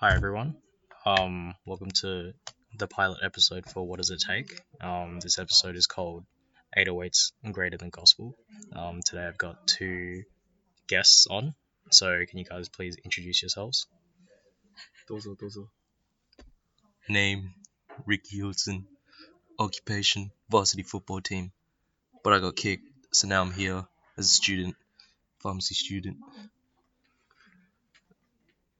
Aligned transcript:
Hi 0.00 0.14
everyone. 0.14 0.54
Um, 1.04 1.56
welcome 1.66 1.90
to 2.02 2.32
the 2.78 2.86
pilot 2.86 3.18
episode 3.24 3.66
for 3.66 3.84
What 3.84 3.96
Does 3.96 4.10
It 4.10 4.22
Take? 4.24 4.60
Um, 4.80 5.18
this 5.18 5.40
episode 5.40 5.74
is 5.74 5.88
called 5.88 6.24
808s 6.78 7.32
Greater 7.50 7.78
Than 7.78 7.90
Gospel. 7.90 8.36
Um, 8.72 9.00
today 9.04 9.26
I've 9.26 9.36
got 9.36 9.66
two 9.66 10.22
guests 10.86 11.26
on, 11.28 11.52
so 11.90 12.24
can 12.28 12.38
you 12.38 12.44
guys 12.44 12.68
please 12.68 12.96
introduce 13.04 13.42
yourselves? 13.42 13.88
Name, 17.08 17.54
Riki 18.06 18.38
Huartson. 18.38 18.84
Occupation, 19.58 20.30
varsity 20.48 20.84
football 20.84 21.20
team. 21.20 21.50
But 22.22 22.34
I 22.34 22.38
got 22.38 22.54
kicked, 22.54 22.84
so 23.10 23.26
now 23.26 23.42
I'm 23.42 23.50
here 23.50 23.84
as 24.16 24.26
a 24.26 24.28
student, 24.28 24.76
pharmacy 25.40 25.74
student. 25.74 26.18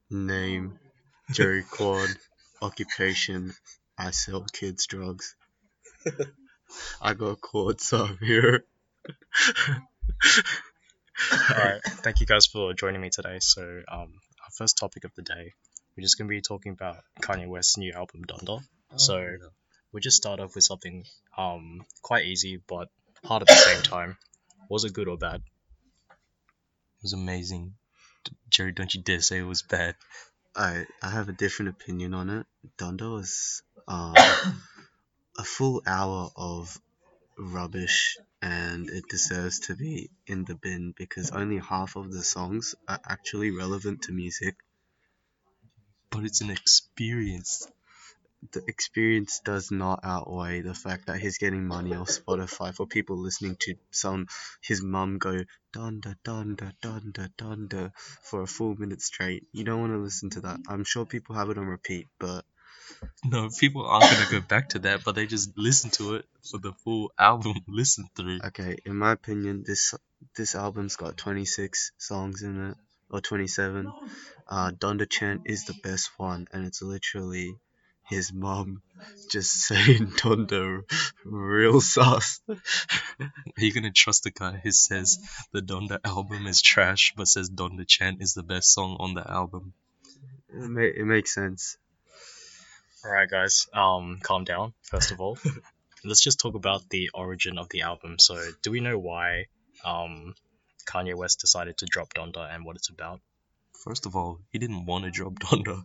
Name, 0.09 0.79
Jerry 1.31 1.63
Kwon. 1.63 2.15
Occupation, 2.61 3.53
I 3.97 4.11
sell 4.11 4.45
kids 4.51 4.85
drugs. 4.85 5.35
I 7.01 7.13
got 7.13 7.39
caught, 7.39 7.79
so 7.79 8.05
I'm 8.05 8.17
here. 8.17 8.65
Alright, 11.51 11.81
thank 11.83 12.19
you 12.19 12.25
guys 12.25 12.45
for 12.47 12.73
joining 12.73 12.99
me 12.99 13.09
today. 13.09 13.37
So 13.39 13.61
um, 13.87 14.13
our 14.43 14.51
first 14.57 14.77
topic 14.77 15.05
of 15.05 15.13
the 15.15 15.21
day, 15.21 15.53
we're 15.95 16.03
just 16.03 16.17
going 16.17 16.27
to 16.27 16.33
be 16.33 16.41
talking 16.41 16.73
about 16.73 16.97
Kanye 17.21 17.47
West's 17.47 17.77
new 17.77 17.93
album 17.93 18.23
Donda. 18.25 18.61
So 18.97 19.37
we'll 19.91 20.01
just 20.01 20.17
start 20.17 20.39
off 20.39 20.55
with 20.55 20.63
something 20.63 21.05
um, 21.37 21.85
quite 22.01 22.25
easy 22.25 22.61
but 22.67 22.89
hard 23.23 23.43
at 23.43 23.47
the 23.47 23.53
same 23.53 23.83
time. 23.83 24.17
Was 24.69 24.83
it 24.83 24.93
good 24.93 25.07
or 25.07 25.17
bad? 25.17 25.41
It 25.41 27.03
was 27.03 27.13
amazing. 27.13 27.75
D- 28.25 28.31
Jerry, 28.49 28.71
don't 28.73 28.93
you 28.93 29.01
dare 29.01 29.21
say 29.21 29.37
it 29.39 29.43
was 29.43 29.61
bad. 29.61 29.95
I 30.59 30.85
I 31.01 31.09
have 31.09 31.29
a 31.29 31.31
different 31.31 31.69
opinion 31.69 32.13
on 32.13 32.29
it. 32.29 32.45
Donda 32.77 33.09
was 33.09 33.63
um, 33.87 34.13
a 35.37 35.43
full 35.45 35.81
hour 35.87 36.29
of 36.35 36.77
rubbish, 37.37 38.17
and 38.41 38.89
it 38.89 39.05
deserves 39.07 39.61
to 39.67 39.75
be 39.77 40.09
in 40.27 40.43
the 40.43 40.55
bin 40.55 40.93
because 40.97 41.31
only 41.31 41.59
half 41.59 41.95
of 41.95 42.11
the 42.11 42.23
songs 42.23 42.75
are 42.89 42.99
actually 43.07 43.51
relevant 43.51 44.01
to 44.03 44.11
music. 44.11 44.57
But 46.09 46.25
it's 46.25 46.41
an 46.41 46.49
experience. 46.51 47.65
The 48.51 48.63
experience 48.67 49.41
does 49.43 49.69
not 49.69 49.99
outweigh 50.03 50.61
the 50.61 50.73
fact 50.73 51.07
that 51.07 51.19
he's 51.19 51.37
getting 51.37 51.67
money 51.67 51.93
off 51.93 52.07
Spotify 52.09 52.73
for 52.73 52.87
people 52.87 53.17
listening 53.17 53.57
to 53.61 53.75
some 53.91 54.27
his 54.61 54.81
mum 54.81 55.17
go 55.17 55.43
donda 55.73 56.15
donda 56.23 56.71
donda 56.81 57.29
donda 57.37 57.91
for 58.23 58.41
a 58.41 58.47
full 58.47 58.75
minute 58.75 59.01
straight. 59.01 59.45
You 59.51 59.63
don't 59.65 59.81
want 59.81 59.93
to 59.93 59.97
listen 59.97 60.29
to 60.31 60.41
that. 60.41 60.59
I'm 60.69 60.83
sure 60.83 61.05
people 61.05 61.35
have 61.35 61.49
it 61.49 61.57
on 61.57 61.67
repeat, 61.67 62.07
but 62.17 62.45
No, 63.25 63.49
people 63.49 63.85
aren't 63.85 64.09
gonna 64.11 64.31
go 64.31 64.39
back 64.41 64.69
to 64.69 64.79
that, 64.79 65.03
but 65.03 65.15
they 65.15 65.25
just 65.27 65.57
listen 65.57 65.89
to 65.91 66.15
it 66.15 66.25
for 66.49 66.57
the 66.59 66.73
full 66.83 67.11
album 67.19 67.55
listen 67.67 68.09
through. 68.15 68.39
okay, 68.45 68.77
in 68.85 68.95
my 68.95 69.11
opinion, 69.11 69.63
this 69.65 69.93
this 70.35 70.55
album's 70.55 70.95
got 70.95 71.17
26 71.17 71.91
songs 71.97 72.41
in 72.41 72.71
it 72.71 72.77
or 73.11 73.21
27. 73.21 73.91
Uh, 74.47 74.71
Donda 74.71 75.09
Chant 75.09 75.41
is 75.45 75.65
the 75.65 75.73
best 75.73 76.09
one, 76.17 76.47
and 76.51 76.65
it's 76.65 76.81
literally 76.81 77.55
his 78.09 78.33
mom 78.33 78.81
just 79.29 79.51
saying 79.67 80.07
Donda 80.17 80.81
real 81.23 81.79
sus. 81.79 82.41
Are 82.49 82.57
you 83.57 83.73
gonna 83.73 83.91
trust 83.91 84.23
the 84.23 84.31
guy 84.31 84.59
who 84.63 84.71
says 84.71 85.19
the 85.53 85.61
Donda 85.61 85.99
album 86.03 86.47
is 86.47 86.61
trash, 86.61 87.13
but 87.15 87.27
says 87.27 87.49
Donda 87.49 87.87
Chant 87.87 88.21
is 88.21 88.33
the 88.33 88.43
best 88.43 88.73
song 88.73 88.97
on 88.99 89.13
the 89.13 89.29
album? 89.29 89.73
It, 90.49 90.69
ma- 90.69 90.81
it 90.81 91.05
makes 91.05 91.33
sense. 91.33 91.77
Alright, 93.05 93.29
guys, 93.29 93.67
um, 93.73 94.19
calm 94.21 94.43
down, 94.43 94.73
first 94.81 95.11
of 95.11 95.21
all. 95.21 95.37
Let's 96.03 96.23
just 96.23 96.39
talk 96.39 96.55
about 96.55 96.89
the 96.89 97.09
origin 97.13 97.57
of 97.57 97.69
the 97.69 97.81
album. 97.81 98.19
So, 98.19 98.41
do 98.61 98.71
we 98.71 98.79
know 98.79 98.97
why 98.97 99.45
um, 99.85 100.33
Kanye 100.85 101.15
West 101.15 101.39
decided 101.39 101.77
to 101.77 101.85
drop 101.85 102.13
Donda 102.13 102.53
and 102.53 102.65
what 102.65 102.75
it's 102.75 102.89
about? 102.89 103.21
First 103.83 104.05
of 104.05 104.15
all, 104.15 104.39
he 104.51 104.59
didn't 104.59 104.85
want 104.85 105.05
to 105.05 105.11
drop 105.11 105.33
Donda. 105.35 105.83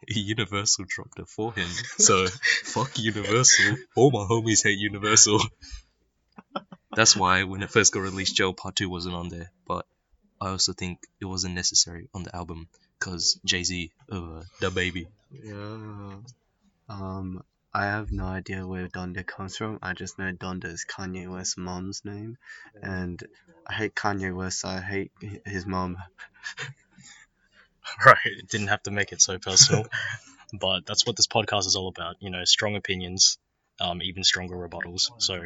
Universal 0.08 0.84
dropped 0.88 1.18
it 1.18 1.28
for 1.28 1.52
him. 1.52 1.68
So 1.98 2.26
fuck 2.64 2.98
Universal. 2.98 3.76
All 3.94 4.10
my 4.10 4.26
homies 4.28 4.62
hate 4.62 4.78
Universal. 4.78 5.40
That's 6.94 7.16
why 7.16 7.44
when 7.44 7.62
it 7.62 7.70
first 7.70 7.92
got 7.92 8.00
released, 8.00 8.36
Jail 8.36 8.54
Part 8.54 8.76
2 8.76 8.88
wasn't 8.88 9.14
on 9.14 9.28
there. 9.28 9.50
But 9.66 9.86
I 10.40 10.48
also 10.48 10.72
think 10.72 11.00
it 11.20 11.24
wasn't 11.24 11.54
necessary 11.54 12.08
on 12.14 12.22
the 12.22 12.34
album 12.34 12.68
because 12.98 13.38
Jay 13.44 13.62
Z, 13.62 13.90
uh, 14.10 14.42
DaBaby. 14.60 15.06
Yeah. 15.30 16.16
Um, 16.88 17.42
I 17.74 17.84
have 17.84 18.10
no 18.10 18.24
idea 18.24 18.66
where 18.66 18.88
Donda 18.88 19.26
comes 19.26 19.56
from. 19.56 19.78
I 19.82 19.92
just 19.92 20.18
know 20.18 20.32
Donda 20.32 20.66
is 20.66 20.86
Kanye 20.88 21.30
West's 21.30 21.58
mom's 21.58 22.04
name, 22.06 22.38
and 22.82 23.22
I 23.66 23.74
hate 23.74 23.94
Kanye 23.94 24.34
West. 24.34 24.60
So 24.60 24.68
I 24.68 24.80
hate 24.80 25.12
his 25.44 25.66
mom. 25.66 25.98
Right, 28.04 28.18
it 28.24 28.48
didn't 28.48 28.68
have 28.68 28.82
to 28.84 28.90
make 28.90 29.12
it 29.12 29.22
so 29.22 29.38
personal. 29.38 29.86
but 30.52 30.86
that's 30.86 31.06
what 31.06 31.16
this 31.16 31.26
podcast 31.26 31.66
is 31.66 31.76
all 31.76 31.88
about, 31.88 32.16
you 32.20 32.30
know, 32.30 32.44
strong 32.44 32.76
opinions, 32.76 33.38
um, 33.80 34.02
even 34.02 34.24
stronger 34.24 34.56
rebuttals. 34.56 35.10
So, 35.18 35.40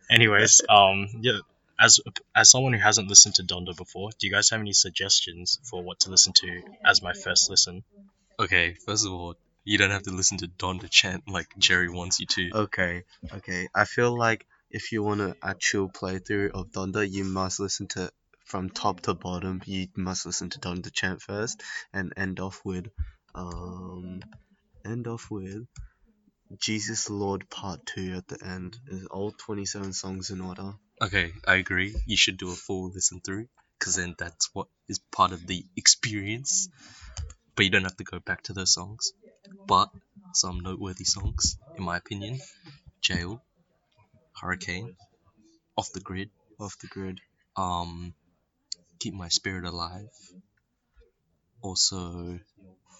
anyways, 0.10 0.62
um, 0.68 1.08
yeah, 1.20 1.38
as 1.78 2.00
as 2.34 2.50
someone 2.50 2.72
who 2.72 2.80
hasn't 2.80 3.08
listened 3.08 3.36
to 3.36 3.42
Donda 3.42 3.76
before, 3.76 4.10
do 4.18 4.26
you 4.26 4.32
guys 4.32 4.50
have 4.50 4.60
any 4.60 4.72
suggestions 4.72 5.58
for 5.64 5.82
what 5.82 6.00
to 6.00 6.10
listen 6.10 6.32
to 6.34 6.62
as 6.84 7.02
my 7.02 7.12
first 7.12 7.50
listen? 7.50 7.84
Okay, 8.38 8.74
first 8.74 9.06
of 9.06 9.12
all, 9.12 9.34
you 9.64 9.78
don't 9.78 9.90
have 9.90 10.04
to 10.04 10.10
listen 10.10 10.38
to 10.38 10.48
Donda 10.48 10.88
chant 10.90 11.28
like 11.28 11.48
Jerry 11.58 11.88
wants 11.88 12.20
you 12.20 12.26
to. 12.26 12.50
Okay, 12.54 13.04
okay. 13.34 13.68
I 13.74 13.84
feel 13.84 14.16
like 14.16 14.46
if 14.70 14.92
you 14.92 15.02
want 15.02 15.20
an 15.20 15.34
actual 15.42 15.88
playthrough 15.88 16.50
of 16.50 16.70
Donda, 16.70 17.08
you 17.08 17.24
must 17.24 17.60
listen 17.60 17.86
to 17.88 18.10
from 18.48 18.70
top 18.70 19.00
to 19.02 19.14
bottom. 19.14 19.60
You 19.66 19.88
must 19.96 20.26
listen 20.26 20.50
to 20.50 20.58
Donda 20.58 20.92
chant 20.92 21.22
first, 21.22 21.62
and 21.92 22.12
end 22.16 22.40
off 22.40 22.60
with, 22.64 22.86
um, 23.34 24.20
end 24.84 25.06
off 25.06 25.30
with 25.30 25.66
Jesus 26.58 27.10
Lord 27.10 27.48
Part 27.50 27.84
Two 27.86 28.14
at 28.16 28.26
the 28.26 28.44
end. 28.44 28.78
Is 28.88 29.06
all 29.06 29.32
twenty-seven 29.32 29.92
songs 29.92 30.30
in 30.30 30.40
order. 30.40 30.72
Okay, 31.00 31.32
I 31.46 31.56
agree. 31.56 31.94
You 32.06 32.16
should 32.16 32.38
do 32.38 32.50
a 32.50 32.54
full 32.54 32.90
listen 32.90 33.20
through 33.20 33.48
because 33.78 33.96
then 33.96 34.14
that's 34.18 34.48
what 34.54 34.66
is 34.88 34.98
part 35.12 35.32
of 35.32 35.46
the 35.46 35.64
experience. 35.76 36.68
But 37.54 37.64
you 37.66 37.70
don't 37.70 37.84
have 37.84 37.96
to 37.98 38.04
go 38.04 38.18
back 38.18 38.42
to 38.44 38.52
those 38.52 38.72
songs. 38.72 39.12
But 39.66 39.90
some 40.32 40.60
noteworthy 40.60 41.04
songs, 41.04 41.58
in 41.76 41.84
my 41.84 41.96
opinion, 41.98 42.38
Jail, 43.02 43.42
Hurricane, 44.40 44.96
Off 45.76 45.92
the 45.92 46.00
Grid, 46.00 46.30
Off 46.58 46.78
the 46.78 46.86
grid. 46.86 47.20
um, 47.56 48.14
Keep 48.98 49.14
My 49.14 49.28
Spirit 49.28 49.64
Alive, 49.64 50.08
also 51.62 52.38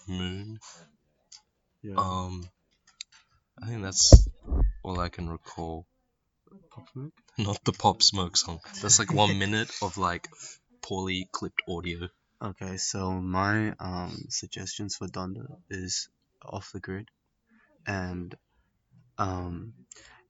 Moon. 0.07 0.59
Yeah. 1.81 1.95
Um, 1.97 2.49
I 3.61 3.67
think 3.67 3.83
that's 3.83 4.27
all 4.83 4.99
I 4.99 5.09
can 5.09 5.29
recall. 5.29 5.85
Pop 6.71 6.87
Smoke? 6.93 7.13
Not 7.37 7.63
the 7.63 7.73
Pop 7.73 8.01
Smoke 8.01 8.37
song. 8.37 8.59
That's 8.81 8.99
like 8.99 9.13
one 9.13 9.37
minute 9.37 9.71
of 9.81 9.97
like 9.97 10.27
poorly 10.81 11.27
clipped 11.31 11.61
audio. 11.67 12.09
Okay, 12.41 12.77
so 12.77 13.11
my 13.11 13.73
um 13.79 14.25
suggestions 14.29 14.95
for 14.95 15.07
Donda 15.07 15.45
is 15.69 16.07
off 16.41 16.71
the 16.71 16.79
grid, 16.79 17.09
and 17.85 18.33
um 19.17 19.73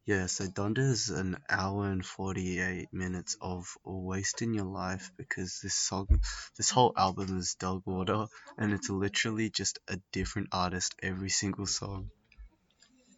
yeah, 0.06 0.26
so 0.26 0.46
Donda 0.46 0.80
is 0.80 1.10
an 1.10 1.38
hour 1.50 1.86
and 1.92 2.06
forty 2.06 2.60
eight 2.60 2.92
minutes 2.92 3.38
of 3.42 3.68
wasting 3.84 4.54
your 4.54 4.66
life 4.66 5.12
because 5.18 5.60
this 5.62 5.76
song, 5.76 6.22
this 6.58 6.70
whole 6.70 6.94
album 6.98 7.38
is 7.38 7.56
dog 7.56 7.84
water, 7.86 8.26
and 8.58 8.74
it's 8.74 8.90
literally 8.90 9.50
just 9.50 9.80
a 9.88 10.00
different 10.12 10.50
artist 10.52 10.96
every 11.04 11.30
single 11.30 11.68
song. 11.68 12.10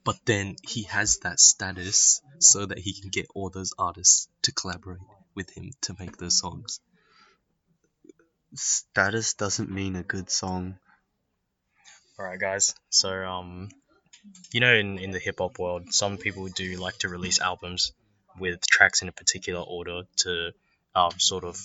But 0.03 0.17
then 0.25 0.55
he 0.63 0.83
has 0.83 1.19
that 1.19 1.39
status 1.39 2.21
so 2.39 2.65
that 2.65 2.79
he 2.79 2.99
can 2.99 3.09
get 3.09 3.27
all 3.35 3.49
those 3.49 3.73
artists 3.77 4.27
to 4.43 4.51
collaborate 4.51 4.99
with 5.35 5.49
him 5.51 5.71
to 5.81 5.95
make 5.99 6.17
those 6.17 6.39
songs. 6.39 6.79
Status 8.55 9.35
doesn't 9.35 9.69
mean 9.69 9.95
a 9.95 10.03
good 10.03 10.29
song. 10.29 10.77
Alright, 12.19 12.39
guys, 12.39 12.75
so, 12.89 13.09
um, 13.09 13.69
you 14.51 14.59
know, 14.59 14.73
in, 14.73 14.99
in 14.99 15.11
the 15.11 15.19
hip 15.19 15.39
hop 15.39 15.59
world, 15.59 15.93
some 15.93 16.17
people 16.17 16.47
do 16.47 16.77
like 16.77 16.97
to 16.99 17.09
release 17.09 17.39
albums 17.39 17.93
with 18.39 18.65
tracks 18.67 19.01
in 19.01 19.07
a 19.07 19.11
particular 19.11 19.61
order 19.61 20.03
to 20.17 20.51
um, 20.95 21.11
sort 21.17 21.43
of 21.43 21.57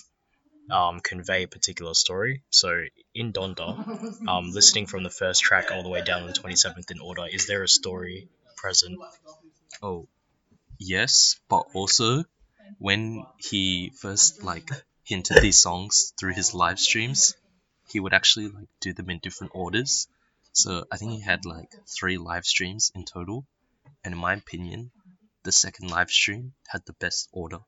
um, 0.71 0.99
convey 0.99 1.43
a 1.43 1.47
particular 1.47 1.93
story. 1.93 2.43
So 2.49 2.83
in 3.13 3.33
Donda, 3.33 4.27
um, 4.27 4.51
listening 4.51 4.87
from 4.87 5.03
the 5.03 5.09
first 5.09 5.41
track 5.41 5.71
all 5.71 5.83
the 5.83 5.89
way 5.89 6.03
down 6.03 6.21
to 6.21 6.27
the 6.27 6.33
27th 6.33 6.91
in 6.91 6.99
order, 6.99 7.25
is 7.31 7.47
there 7.47 7.63
a 7.63 7.67
story 7.67 8.27
present? 8.55 8.99
Oh, 9.81 10.07
yes, 10.79 11.39
but 11.49 11.65
also 11.73 12.23
when 12.79 13.25
he 13.37 13.91
first 13.97 14.43
like 14.43 14.69
hinted 15.03 15.37
these 15.41 15.59
songs 15.59 16.13
through 16.19 16.33
his 16.33 16.53
live 16.53 16.79
streams, 16.79 17.35
he 17.89 17.99
would 17.99 18.13
actually 18.13 18.49
like 18.49 18.67
do 18.81 18.93
them 18.93 19.09
in 19.09 19.19
different 19.19 19.53
orders. 19.55 20.07
So 20.57 20.85
I 20.91 20.97
think 20.97 21.11
he 21.11 21.21
had 21.21 21.45
like 21.45 21.69
three 21.85 22.17
live 22.17 22.43
streams 22.43 22.91
in 22.95 23.05
total, 23.05 23.45
and 24.03 24.15
in 24.15 24.19
my 24.19 24.33
opinion, 24.33 24.89
the 25.43 25.51
second 25.51 25.91
live 25.91 26.09
stream 26.09 26.53
had 26.67 26.83
the 26.87 26.93
best 26.93 27.29
order 27.31 27.59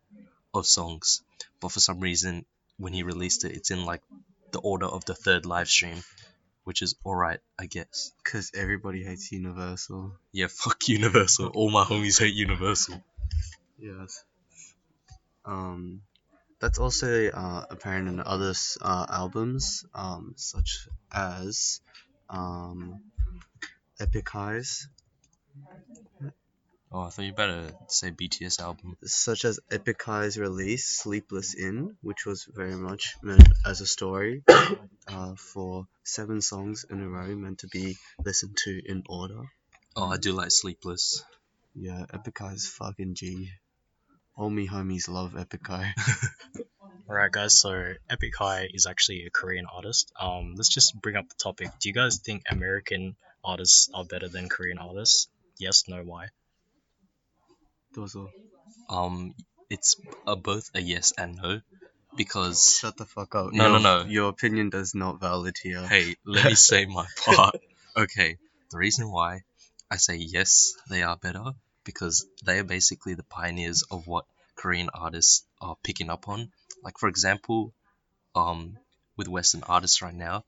of 0.55 0.65
songs. 0.65 1.21
But 1.61 1.71
for 1.71 1.81
some 1.81 1.99
reason, 1.99 2.47
when 2.77 2.93
he 2.93 3.03
released 3.03 3.45
it, 3.45 3.51
it's 3.51 3.69
in 3.69 3.85
like 3.85 4.01
the 4.51 4.59
order 4.61 4.87
of 4.87 5.05
the 5.05 5.13
third 5.13 5.45
live 5.45 5.67
stream, 5.67 6.01
which 6.63 6.81
is 6.81 6.95
alright, 7.05 7.41
I 7.59 7.67
guess. 7.67 8.11
Because 8.23 8.49
everybody 8.55 9.03
hates 9.03 9.31
Universal. 9.31 10.17
Yeah, 10.31 10.47
fuck 10.49 10.87
Universal. 10.87 11.49
All 11.49 11.69
my 11.69 11.83
homies 11.83 12.19
hate 12.19 12.33
Universal. 12.33 13.03
Yes. 13.77 14.23
Um, 15.45 16.01
that's 16.59 16.79
also 16.79 17.29
uh, 17.29 17.65
apparent 17.69 18.07
in 18.07 18.19
other 18.19 18.55
uh, 18.81 19.05
albums, 19.09 19.85
um, 19.93 20.33
such 20.37 20.87
as 21.11 21.81
um, 22.29 23.01
Epic 23.99 24.29
Highs, 24.29 24.87
Oh, 26.91 27.01
I 27.01 27.09
thought 27.11 27.21
you 27.25 27.33
better 27.33 27.71
say 27.87 28.09
BTS 28.09 28.59
album. 28.59 28.97
such 29.03 29.45
as 29.45 29.59
Epic 29.69 30.01
High's 30.01 30.39
release, 30.39 30.87
Sleepless 30.87 31.53
In, 31.53 31.95
which 32.01 32.25
was 32.25 32.45
very 32.45 32.75
much 32.75 33.15
meant 33.21 33.47
as 33.63 33.79
a 33.81 33.85
story 33.85 34.41
uh, 35.07 35.35
for 35.35 35.87
seven 36.03 36.41
songs 36.41 36.85
in 36.89 36.99
a 36.99 37.07
row, 37.07 37.35
meant 37.35 37.59
to 37.59 37.67
be 37.67 37.95
listened 38.25 38.57
to 38.63 38.81
in 38.83 39.03
order. 39.07 39.41
Oh, 39.95 40.05
I 40.05 40.17
do 40.17 40.33
like 40.33 40.49
Sleepless. 40.49 41.23
Yeah, 41.75 42.05
Epic 42.11 42.39
High's 42.39 42.67
fucking 42.67 43.13
G. 43.13 43.51
All 44.35 44.49
me 44.49 44.67
homies 44.67 45.07
love 45.07 45.37
Epic 45.37 45.67
High. 45.67 45.93
Alright, 47.09 47.31
guys. 47.31 47.59
So 47.59 47.95
Epic 48.07 48.35
High 48.37 48.69
is 48.71 48.85
actually 48.85 49.25
a 49.25 49.31
Korean 49.31 49.65
artist. 49.65 50.11
Um, 50.19 50.53
let's 50.55 50.69
just 50.69 50.93
bring 51.01 51.15
up 51.15 51.27
the 51.27 51.35
topic. 51.41 51.69
Do 51.79 51.89
you 51.89 51.93
guys 51.93 52.19
think 52.19 52.43
American 52.51 53.15
artists 53.43 53.89
are 53.95 54.05
better 54.05 54.27
than 54.27 54.47
Korean 54.47 54.77
artists? 54.77 55.27
Yes, 55.57 55.85
no, 55.87 56.03
why? 56.03 56.27
Those. 57.95 58.15
Um, 58.91 59.33
it's 59.71 59.95
a, 60.27 60.35
both 60.35 60.69
a 60.75 60.81
yes 60.81 61.11
and 61.17 61.35
no, 61.41 61.61
because 62.15 62.77
Shut 62.79 62.95
the 62.97 63.05
fuck 63.05 63.33
up. 63.33 63.53
No, 63.53 63.69
your, 63.69 63.79
no, 63.79 64.03
no. 64.03 64.05
Your 64.07 64.29
opinion 64.29 64.69
does 64.69 64.93
not 64.93 65.19
valid 65.19 65.55
here. 65.59 65.87
hey, 65.87 66.15
let 66.25 66.45
me 66.45 66.53
say 66.53 66.85
my 66.85 67.07
part. 67.25 67.55
Okay, 67.97 68.37
the 68.69 68.77
reason 68.77 69.09
why 69.09 69.41
I 69.89 69.97
say 69.97 70.17
yes, 70.17 70.75
they 70.91 71.01
are 71.01 71.17
better 71.17 71.53
because 71.83 72.27
they 72.45 72.59
are 72.59 72.63
basically 72.63 73.15
the 73.15 73.23
pioneers 73.23 73.83
of 73.89 74.05
what 74.05 74.25
Korean 74.55 74.91
artists 74.93 75.43
are 75.59 75.75
picking 75.81 76.11
up 76.11 76.29
on. 76.29 76.51
Like 76.83 76.97
for 76.97 77.09
example, 77.09 77.73
um, 78.35 78.77
with 79.17 79.27
Western 79.27 79.63
artists 79.63 80.01
right 80.01 80.13
now, 80.13 80.45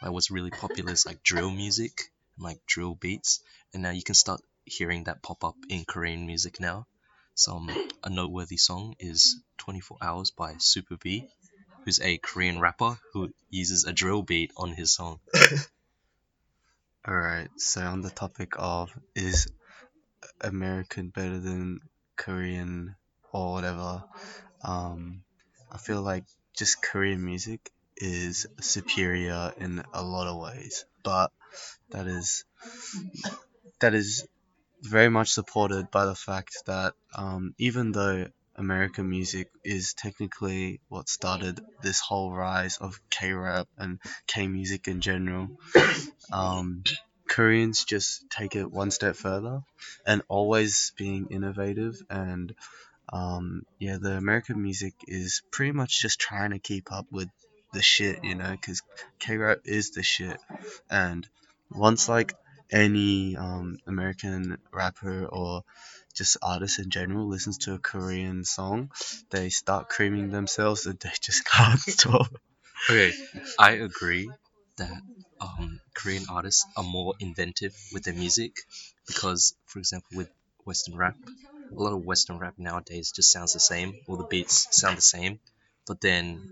like 0.00 0.12
what's 0.12 0.30
really 0.30 0.50
popular 0.50 0.92
is 0.92 1.06
like 1.06 1.22
drill 1.22 1.50
music, 1.50 2.10
and, 2.36 2.44
like 2.44 2.60
drill 2.66 2.94
beats, 2.94 3.40
and 3.72 3.82
now 3.82 3.90
you 3.90 4.02
can 4.02 4.14
start 4.14 4.40
hearing 4.64 5.04
that 5.04 5.22
pop 5.22 5.44
up 5.44 5.56
in 5.68 5.84
Korean 5.84 6.26
music 6.26 6.60
now. 6.60 6.86
So 7.34 7.56
um, 7.56 7.70
a 8.04 8.10
noteworthy 8.10 8.58
song 8.58 8.94
is 8.98 9.40
24 9.58 9.98
Hours 10.02 10.30
by 10.30 10.54
Superbee, 10.54 11.28
who's 11.84 12.00
a 12.00 12.18
Korean 12.18 12.60
rapper 12.60 12.98
who 13.12 13.32
uses 13.50 13.84
a 13.84 13.92
drill 13.92 14.22
beat 14.22 14.52
on 14.56 14.72
his 14.72 14.94
song. 14.94 15.20
Alright, 17.08 17.48
so 17.56 17.80
on 17.80 18.02
the 18.02 18.10
topic 18.10 18.52
of 18.56 18.90
is 19.16 19.48
American 20.40 21.08
better 21.08 21.38
than 21.38 21.80
Korean 22.16 22.94
or 23.32 23.54
whatever, 23.54 24.04
um, 24.62 25.24
I 25.72 25.78
feel 25.78 26.02
like 26.02 26.24
just 26.56 26.82
Korean 26.82 27.24
music 27.24 27.72
is 27.96 28.46
superior 28.60 29.52
in 29.56 29.82
a 29.94 30.02
lot 30.02 30.26
of 30.26 30.38
ways, 30.38 30.84
but 31.02 31.32
that 31.90 32.06
is 32.06 32.44
that 33.80 33.94
is 33.94 34.26
very 34.82 35.08
much 35.08 35.30
supported 35.30 35.90
by 35.90 36.04
the 36.04 36.14
fact 36.14 36.56
that 36.66 36.94
um, 37.14 37.54
even 37.58 37.92
though 37.92 38.26
American 38.56 39.08
music 39.08 39.48
is 39.64 39.94
technically 39.94 40.80
what 40.88 41.08
started 41.08 41.60
this 41.82 42.00
whole 42.00 42.32
rise 42.32 42.76
of 42.76 43.00
K-rap 43.08 43.66
and 43.78 43.98
K-music 44.26 44.88
in 44.88 45.00
general, 45.00 45.48
um, 46.32 46.84
Koreans 47.28 47.84
just 47.84 48.28
take 48.30 48.56
it 48.56 48.70
one 48.70 48.90
step 48.90 49.16
further 49.16 49.62
and 50.06 50.22
always 50.28 50.92
being 50.98 51.28
innovative 51.30 51.94
and 52.10 52.54
um, 53.12 53.64
yeah, 53.78 53.98
the 54.00 54.16
American 54.16 54.62
music 54.62 54.94
is 55.06 55.42
pretty 55.50 55.72
much 55.72 56.00
just 56.00 56.18
trying 56.18 56.50
to 56.50 56.58
keep 56.58 56.90
up 56.90 57.06
with 57.10 57.28
the 57.72 57.82
shit, 57.82 58.24
you 58.24 58.34
know, 58.34 58.50
because 58.50 58.82
K-rap 59.18 59.58
is 59.64 59.90
the 59.90 60.02
shit. 60.02 60.38
And 60.90 61.28
once 61.70 62.08
like 62.08 62.34
any 62.70 63.36
um, 63.36 63.78
American 63.86 64.56
rapper 64.72 65.26
or 65.26 65.62
just 66.14 66.36
artist 66.42 66.78
in 66.78 66.90
general 66.90 67.28
listens 67.28 67.58
to 67.58 67.74
a 67.74 67.78
Korean 67.78 68.44
song, 68.44 68.90
they 69.30 69.50
start 69.50 69.88
creaming 69.88 70.30
themselves 70.30 70.86
and 70.86 70.98
they 71.00 71.12
just 71.20 71.44
can't 71.44 71.80
stop. 71.80 72.28
Okay, 72.90 73.12
I 73.58 73.72
agree 73.72 74.30
that 74.78 75.00
um, 75.40 75.80
Korean 75.94 76.24
artists 76.30 76.66
are 76.76 76.84
more 76.84 77.14
inventive 77.20 77.74
with 77.92 78.04
their 78.04 78.14
music 78.14 78.56
because, 79.06 79.54
for 79.66 79.78
example, 79.78 80.08
with 80.16 80.30
Western 80.64 80.96
rap, 80.96 81.16
a 81.76 81.82
lot 81.82 81.92
of 81.92 82.04
Western 82.04 82.38
rap 82.38 82.54
nowadays 82.58 83.12
just 83.12 83.32
sounds 83.32 83.52
the 83.52 83.60
same, 83.60 83.94
all 84.06 84.16
the 84.16 84.24
beats 84.24 84.68
sound 84.70 84.96
the 84.96 85.02
same, 85.02 85.40
but 85.86 86.00
then 86.00 86.48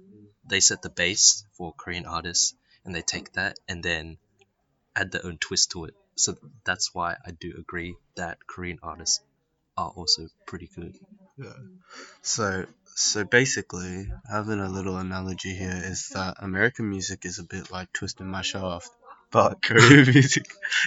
they 0.49 0.61
set 0.61 0.83
the 0.83 0.91
base 0.91 1.45
for 1.57 1.73
Korean 1.73 2.07
artists 2.07 2.55
and 2.85 2.95
they 2.95 3.03
take 3.03 3.33
that 3.33 3.59
and 3.69 3.83
then 3.83 4.19
add 4.97 5.13
their 5.13 5.25
own 5.25 5.39
twist 5.39 5.73
to 5.73 5.85
it. 5.85 5.95
So 6.17 6.37
that's 6.65 6.95
why 6.95 7.17
I 7.25 7.31
do 7.31 7.55
agree 7.59 7.97
that 8.17 8.47
Korean 8.47 8.79
artists 8.83 9.21
are 9.77 9.91
also 9.91 10.29
pretty 10.47 10.69
good. 10.75 10.95
Yeah. 11.39 11.53
So, 12.23 12.67
so 12.95 13.25
basically, 13.25 14.11
having 14.31 14.61
a 14.61 14.69
little 14.69 14.97
analogy 14.97 15.55
here 15.55 15.81
is 15.83 16.09
that 16.15 16.37
American 16.41 16.91
music 16.91 17.25
is 17.25 17.39
a 17.39 17.45
bit 17.45 17.71
like 17.71 17.93
twisting 17.93 18.27
my 18.27 18.43
shaft, 18.43 18.91
but 19.31 19.63
Korean 19.63 20.11
music 20.13 20.47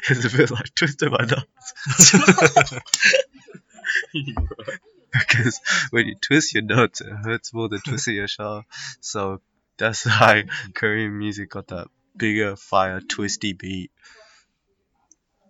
is 0.10 0.26
a 0.26 0.38
bit 0.38 0.52
like 0.52 0.76
twisting 0.76 1.12
my 1.12 1.26
nuts. 1.26 2.74
because 5.14 5.60
when 5.92 6.08
you 6.08 6.16
twist 6.16 6.54
your 6.54 6.64
nuts, 6.64 7.02
it 7.02 7.10
hurts 7.10 7.54
more 7.54 7.70
than 7.70 7.80
twisting 7.80 8.16
your 8.16 8.28
shaft. 8.28 8.68
So 9.02 9.42
that's 9.78 10.06
why 10.06 10.46
Korean 10.74 11.18
music 11.18 11.50
got 11.50 11.68
that 11.68 11.88
bigger, 12.16 12.56
fire, 12.56 13.02
twisty 13.02 13.54
beat. 13.54 13.92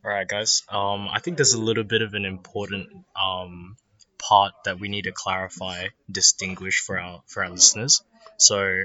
Alright, 0.04 0.28
guys. 0.28 0.64
Um, 0.70 1.08
I 1.08 1.20
think 1.20 1.38
there's 1.38 1.54
a 1.54 1.62
little 1.62 1.86
bit 1.86 2.02
of 2.02 2.14
an 2.14 2.26
important 2.26 2.90
um 3.16 3.78
part 4.18 4.54
that 4.66 4.80
we 4.80 4.88
need 4.90 5.04
to 5.04 5.12
clarify, 5.12 5.88
distinguish 6.10 6.80
for 6.80 7.00
our 7.00 7.22
for 7.28 7.44
our 7.44 7.50
listeners. 7.50 8.04
So, 8.38 8.84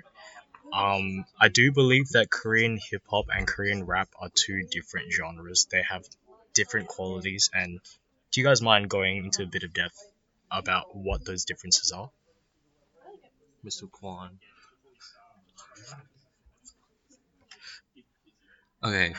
um, 0.72 1.24
I 1.40 1.48
do 1.48 1.72
believe 1.72 2.10
that 2.10 2.30
Korean 2.30 2.78
hip 2.78 3.02
hop 3.08 3.26
and 3.34 3.46
Korean 3.46 3.84
rap 3.84 4.08
are 4.20 4.30
two 4.34 4.64
different 4.70 5.12
genres. 5.12 5.66
They 5.70 5.82
have 5.82 6.04
different 6.54 6.88
qualities, 6.88 7.50
and 7.52 7.80
do 8.30 8.40
you 8.40 8.46
guys 8.46 8.60
mind 8.62 8.88
going 8.90 9.16
into 9.16 9.42
a 9.42 9.46
bit 9.46 9.62
of 9.62 9.72
depth 9.72 9.98
about 10.50 10.94
what 10.94 11.24
those 11.24 11.44
differences 11.44 11.92
are? 11.92 12.10
Mr. 13.64 13.86
Kwon. 13.86 14.30
Okay, 18.82 19.14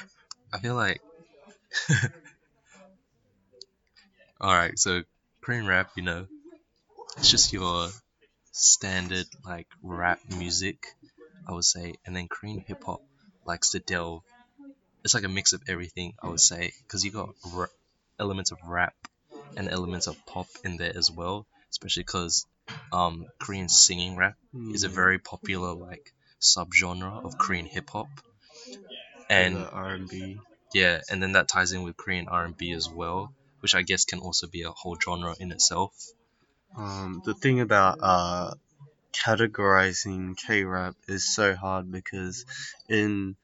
I 0.53 0.59
feel 0.59 0.75
like. 0.75 1.01
Alright, 4.41 4.79
so 4.79 5.03
Korean 5.41 5.67
rap, 5.67 5.91
you 5.95 6.03
know, 6.03 6.25
it's 7.17 7.29
just 7.29 7.51
your 7.51 7.89
standard 8.51 9.25
like 9.45 9.67
rap 9.83 10.19
music, 10.29 10.95
I 11.47 11.53
would 11.53 11.65
say, 11.65 11.95
and 12.05 12.15
then 12.15 12.27
Korean 12.29 12.61
hip 12.61 12.83
hop 12.83 13.01
likes 13.45 13.71
to 13.71 13.79
delve. 13.79 14.23
It's 15.03 15.13
like 15.13 15.23
a 15.23 15.29
mix 15.29 15.53
of 15.53 15.61
everything, 15.67 16.13
I 16.21 16.29
would 16.29 16.39
say, 16.39 16.71
because 16.83 17.03
you 17.03 17.11
got 17.11 17.29
ra- 17.53 17.67
elements 18.19 18.51
of 18.51 18.59
rap 18.65 18.93
and 19.57 19.69
elements 19.69 20.07
of 20.07 20.17
pop 20.25 20.47
in 20.63 20.77
there 20.77 20.95
as 20.95 21.11
well, 21.11 21.45
especially 21.69 22.03
because 22.03 22.45
um, 22.91 23.25
Korean 23.39 23.69
singing 23.69 24.15
rap 24.15 24.35
is 24.73 24.83
a 24.83 24.89
very 24.89 25.19
popular 25.19 25.73
like 25.73 26.13
subgenre 26.41 27.23
of 27.25 27.37
Korean 27.37 27.65
hip 27.65 27.89
hop, 27.89 28.09
and 29.29 29.57
R&B. 29.57 30.39
yeah, 30.73 31.01
and 31.09 31.21
then 31.21 31.33
that 31.33 31.47
ties 31.47 31.71
in 31.71 31.83
with 31.83 31.97
Korean 31.97 32.27
R&B 32.27 32.71
as 32.71 32.89
well, 32.89 33.33
which 33.59 33.75
I 33.75 33.81
guess 33.81 34.05
can 34.05 34.19
also 34.19 34.47
be 34.47 34.63
a 34.63 34.71
whole 34.71 34.97
genre 34.99 35.35
in 35.39 35.51
itself. 35.51 35.93
Um, 36.77 37.21
the 37.25 37.33
thing 37.33 37.59
about 37.61 37.99
uh, 38.01 38.53
categorizing 39.13 40.37
K-rap 40.37 40.95
is 41.07 41.33
so 41.33 41.55
hard 41.55 41.91
because 41.91 42.45
in 42.87 43.35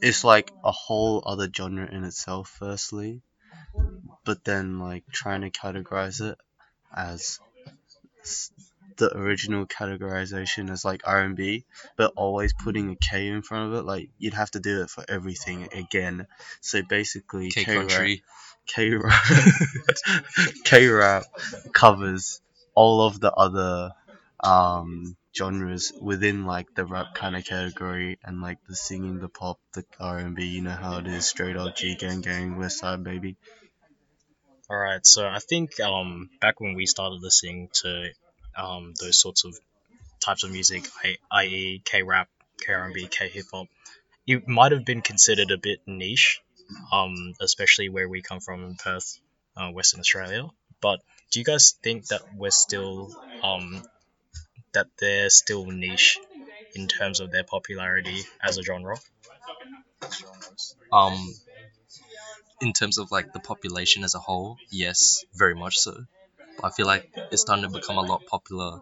it's 0.00 0.24
like 0.24 0.52
a 0.62 0.72
whole 0.72 1.22
other 1.24 1.48
genre 1.54 1.86
in 1.90 2.04
itself. 2.04 2.48
Firstly, 2.58 3.22
but 4.24 4.44
then 4.44 4.78
like 4.78 5.04
trying 5.10 5.42
to 5.42 5.50
categorize 5.50 6.20
it 6.20 6.38
as 6.94 7.40
the 8.96 9.16
original 9.16 9.66
categorization 9.66 10.70
as 10.70 10.84
like 10.84 11.02
R&B, 11.04 11.64
but 11.96 12.12
always 12.16 12.52
putting 12.52 12.90
a 12.90 12.96
K 12.96 13.28
in 13.28 13.42
front 13.42 13.72
of 13.72 13.78
it. 13.78 13.84
Like 13.84 14.10
you'd 14.18 14.34
have 14.34 14.50
to 14.52 14.60
do 14.60 14.82
it 14.82 14.90
for 14.90 15.04
everything 15.08 15.68
again. 15.72 16.26
So 16.60 16.82
basically, 16.82 17.50
K 17.50 17.64
country. 17.64 18.22
K-rap, 18.66 19.24
K-rap 20.64 21.24
covers 21.72 22.40
all 22.74 23.02
of 23.02 23.20
the 23.20 23.30
other 23.30 23.92
um, 24.40 25.16
genres 25.36 25.92
within 26.00 26.46
like 26.46 26.74
the 26.74 26.84
rap 26.84 27.14
kind 27.14 27.36
of 27.36 27.44
category 27.44 28.18
and 28.24 28.40
like 28.40 28.58
the 28.68 28.76
singing, 28.76 29.18
the 29.18 29.28
pop, 29.28 29.58
the 29.72 29.84
R&B. 29.98 30.44
You 30.44 30.62
know 30.62 30.70
how 30.70 30.98
it 30.98 31.06
is, 31.06 31.26
straight 31.26 31.56
up 31.56 31.76
G 31.76 31.96
Gang 31.96 32.20
Gang, 32.20 32.56
West 32.56 32.78
Side 32.78 33.02
Baby. 33.02 33.36
All 34.70 34.78
right, 34.78 35.04
so 35.04 35.26
I 35.26 35.40
think 35.40 35.78
um, 35.80 36.30
back 36.40 36.58
when 36.60 36.74
we 36.74 36.86
started 36.86 37.20
listening 37.20 37.68
to 37.82 38.10
um, 38.56 38.94
those 38.98 39.20
sorts 39.20 39.44
of 39.44 39.54
types 40.20 40.42
of 40.42 40.50
music, 40.50 40.88
i.e., 41.30 41.82
K 41.84 42.02
rap, 42.02 42.28
K 42.64 42.72
R&B, 42.72 43.06
K 43.08 43.28
hip 43.28 43.44
hop, 43.52 43.66
it 44.26 44.48
might 44.48 44.72
have 44.72 44.84
been 44.84 45.02
considered 45.02 45.50
a 45.50 45.58
bit 45.58 45.80
niche, 45.86 46.40
um, 46.92 47.34
especially 47.40 47.90
where 47.90 48.08
we 48.08 48.22
come 48.22 48.40
from 48.40 48.64
in 48.64 48.74
Perth, 48.76 49.18
uh, 49.56 49.68
Western 49.68 50.00
Australia. 50.00 50.48
But 50.80 51.00
do 51.30 51.40
you 51.40 51.44
guys 51.44 51.74
think 51.82 52.06
that 52.06 52.22
we're 52.34 52.50
still 52.50 53.14
um, 53.42 53.82
that 54.74 54.88
they're 54.98 55.30
still 55.30 55.66
niche 55.66 56.20
in 56.74 56.88
terms 56.88 57.20
of 57.20 57.30
their 57.30 57.44
popularity 57.44 58.22
as 58.42 58.58
a 58.58 58.62
genre? 58.62 58.96
Um, 60.92 61.34
in 62.60 62.72
terms 62.72 62.98
of 62.98 63.10
like 63.10 63.32
the 63.32 63.40
population 63.40 64.04
as 64.04 64.14
a 64.14 64.18
whole, 64.18 64.58
yes, 64.70 65.24
very 65.34 65.54
much 65.54 65.78
so. 65.78 65.94
But 66.56 66.66
I 66.66 66.70
feel 66.70 66.86
like 66.86 67.04
it's 67.32 67.42
starting 67.42 67.64
to 67.64 67.70
become 67.70 67.98
a 67.98 68.02
lot 68.02 68.26
popular 68.26 68.80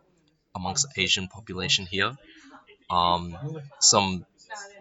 amongst 0.54 0.86
the 0.94 1.02
Asian 1.02 1.28
population 1.28 1.86
here. 1.86 2.12
Um, 2.90 3.38
some 3.80 4.26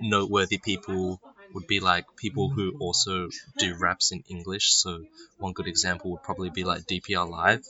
noteworthy 0.02 0.58
people 0.58 1.22
would 1.54 1.68
be 1.68 1.80
like 1.80 2.06
people 2.18 2.50
who 2.50 2.78
also 2.80 3.30
do 3.58 3.76
raps 3.76 4.12
in 4.12 4.24
English. 4.30 4.74
So 4.74 5.06
one 5.40 5.54
good 5.54 5.68
example 5.68 6.12
would 6.12 6.24
probably 6.24 6.50
be 6.50 6.64
like 6.64 6.88
DPR 6.88 7.28
Live, 7.28 7.64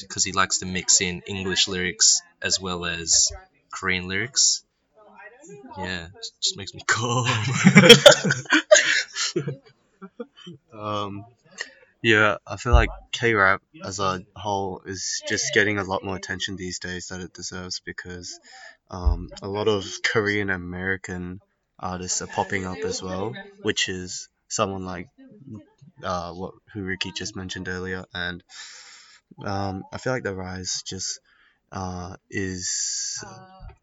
because 0.00 0.24
he 0.24 0.32
likes 0.32 0.58
to 0.58 0.66
mix 0.66 1.00
in 1.00 1.22
English 1.26 1.68
lyrics 1.68 2.22
as 2.40 2.60
well 2.60 2.84
as 2.84 3.30
Korean 3.70 4.08
lyrics. 4.08 4.64
Yeah, 5.78 6.08
just 6.40 6.56
makes 6.56 6.72
me 6.74 6.82
calm. 6.86 7.26
Um, 10.72 11.24
yeah, 12.02 12.38
I 12.46 12.56
feel 12.56 12.72
like 12.72 12.90
K-rap 13.12 13.62
as 13.84 14.00
a 14.00 14.24
whole 14.36 14.82
is 14.86 15.22
just 15.28 15.54
getting 15.54 15.78
a 15.78 15.84
lot 15.84 16.04
more 16.04 16.16
attention 16.16 16.56
these 16.56 16.78
days 16.78 17.08
that 17.08 17.20
it 17.20 17.34
deserves 17.34 17.80
because 17.80 18.40
um, 18.90 19.30
a 19.42 19.48
lot 19.48 19.68
of 19.68 19.86
Korean 20.04 20.50
American 20.50 21.40
artists 21.78 22.22
are 22.22 22.28
popping 22.28 22.66
up 22.66 22.78
as 22.84 23.02
well, 23.02 23.34
which 23.62 23.88
is 23.88 24.28
someone 24.48 24.84
like 24.84 25.08
uh, 26.02 26.32
what 26.32 26.54
who 26.72 26.82
Riki 26.82 27.12
just 27.12 27.36
mentioned 27.36 27.68
earlier, 27.68 28.04
and 28.14 28.42
um, 29.44 29.84
I 29.92 29.98
feel 29.98 30.12
like 30.12 30.22
the 30.22 30.34
rise 30.34 30.82
just 30.86 31.20
uh, 31.70 32.16
is 32.30 33.24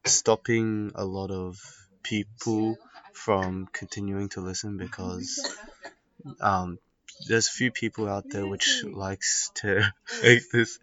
stopping 0.06 0.92
a 0.96 1.06
lot 1.06 1.32
of 1.32 1.58
people 2.04 2.78
from 3.14 3.68
continuing 3.74 4.30
to 4.30 4.42
listen 4.42 4.78
because 4.78 5.58
um, 6.42 6.80
there's 7.28 7.48
a 7.48 7.52
few 7.52 7.72
people 7.72 8.08
out 8.08 8.26
there 8.30 8.48
which 8.48 8.84
likes 8.84 9.52
to 9.56 9.92
make 10.24 10.50
this 10.52 10.80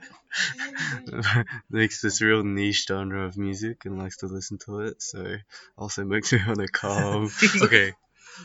makes 1.71 2.03
this 2.03 2.21
real 2.21 2.43
niche 2.45 2.87
genre 2.87 3.25
of 3.25 3.39
music 3.39 3.85
and 3.85 3.99
likes 3.99 4.19
to 4.19 4.27
listen 4.27 4.59
to 4.59 4.81
it 4.81 5.01
so 5.01 5.37
also 5.79 6.05
makes 6.05 6.33
me 6.33 6.41
want 6.47 6.59
to 6.59 6.69
calm. 6.69 7.31
Okay, 7.63 7.95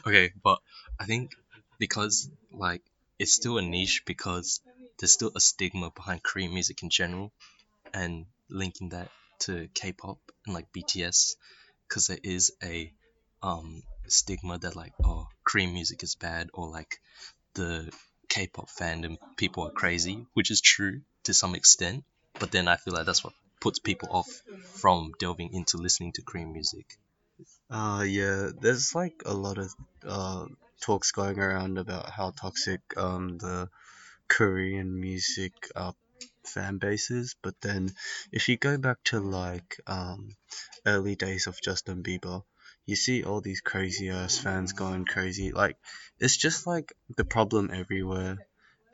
okay, 0.05 0.31
but 0.41 0.59
I 0.99 1.05
think 1.05 1.31
because 1.79 2.29
like 2.53 2.81
it's 3.19 3.33
still 3.33 3.57
a 3.57 3.61
niche 3.61 4.03
because 4.05 4.61
there's 5.01 5.11
still 5.13 5.31
a 5.35 5.41
stigma 5.41 5.91
behind 5.91 6.23
Korean 6.23 6.53
music 6.53 6.83
in 6.83 6.89
general, 6.89 7.33
and 7.93 8.25
linking 8.49 8.89
that 8.89 9.09
to 9.39 9.67
K-pop 9.73 10.19
and 10.45 10.53
like 10.55 10.71
BTS, 10.71 11.35
because 11.89 12.07
there 12.07 12.19
is 12.23 12.53
a 12.63 12.93
um 13.43 13.83
stigma 14.07 14.59
that 14.59 14.75
like 14.75 14.93
oh 15.03 15.27
Korean 15.43 15.73
music 15.73 16.03
is 16.03 16.15
bad 16.15 16.49
or 16.53 16.69
like 16.69 16.99
the 17.55 17.91
K-pop 18.29 18.69
fandom 18.69 19.17
people 19.35 19.65
are 19.67 19.71
crazy, 19.71 20.25
which 20.33 20.51
is 20.51 20.61
true 20.61 21.01
to 21.23 21.33
some 21.33 21.55
extent, 21.55 22.03
but 22.39 22.51
then 22.51 22.67
I 22.67 22.77
feel 22.77 22.93
like 22.93 23.05
that's 23.07 23.23
what 23.23 23.33
puts 23.59 23.79
people 23.79 24.09
off 24.11 24.29
from 24.75 25.11
delving 25.19 25.53
into 25.53 25.77
listening 25.77 26.13
to 26.13 26.21
Korean 26.21 26.53
music. 26.53 26.85
uh 27.69 28.03
yeah 28.07 28.49
there's 28.63 28.93
like 28.95 29.23
a 29.25 29.33
lot 29.33 29.57
of 29.57 29.73
uh 30.05 30.45
talks 30.81 31.11
going 31.11 31.39
around 31.39 31.77
about 31.77 32.09
how 32.09 32.31
toxic 32.31 32.81
um 32.97 33.37
the 33.37 33.69
Korean 34.37 34.99
music 34.99 35.53
uh 35.75 35.91
fan 36.45 36.77
bases, 36.77 37.35
but 37.43 37.55
then 37.61 37.89
if 38.31 38.47
you 38.49 38.57
go 38.57 38.77
back 38.77 38.97
to 39.11 39.19
like 39.19 39.79
um 39.87 40.35
early 40.85 41.15
days 41.15 41.47
of 41.47 41.61
Justin 41.61 42.01
Bieber 42.03 42.43
you 42.85 42.95
see 42.95 43.23
all 43.23 43.41
these 43.41 43.61
crazy 43.61 44.09
ass 44.09 44.37
fans 44.37 44.73
going 44.73 45.05
crazy. 45.05 45.51
Like 45.51 45.77
it's 46.19 46.37
just 46.37 46.65
like 46.65 46.93
the 47.17 47.25
problem 47.25 47.69
everywhere 47.73 48.37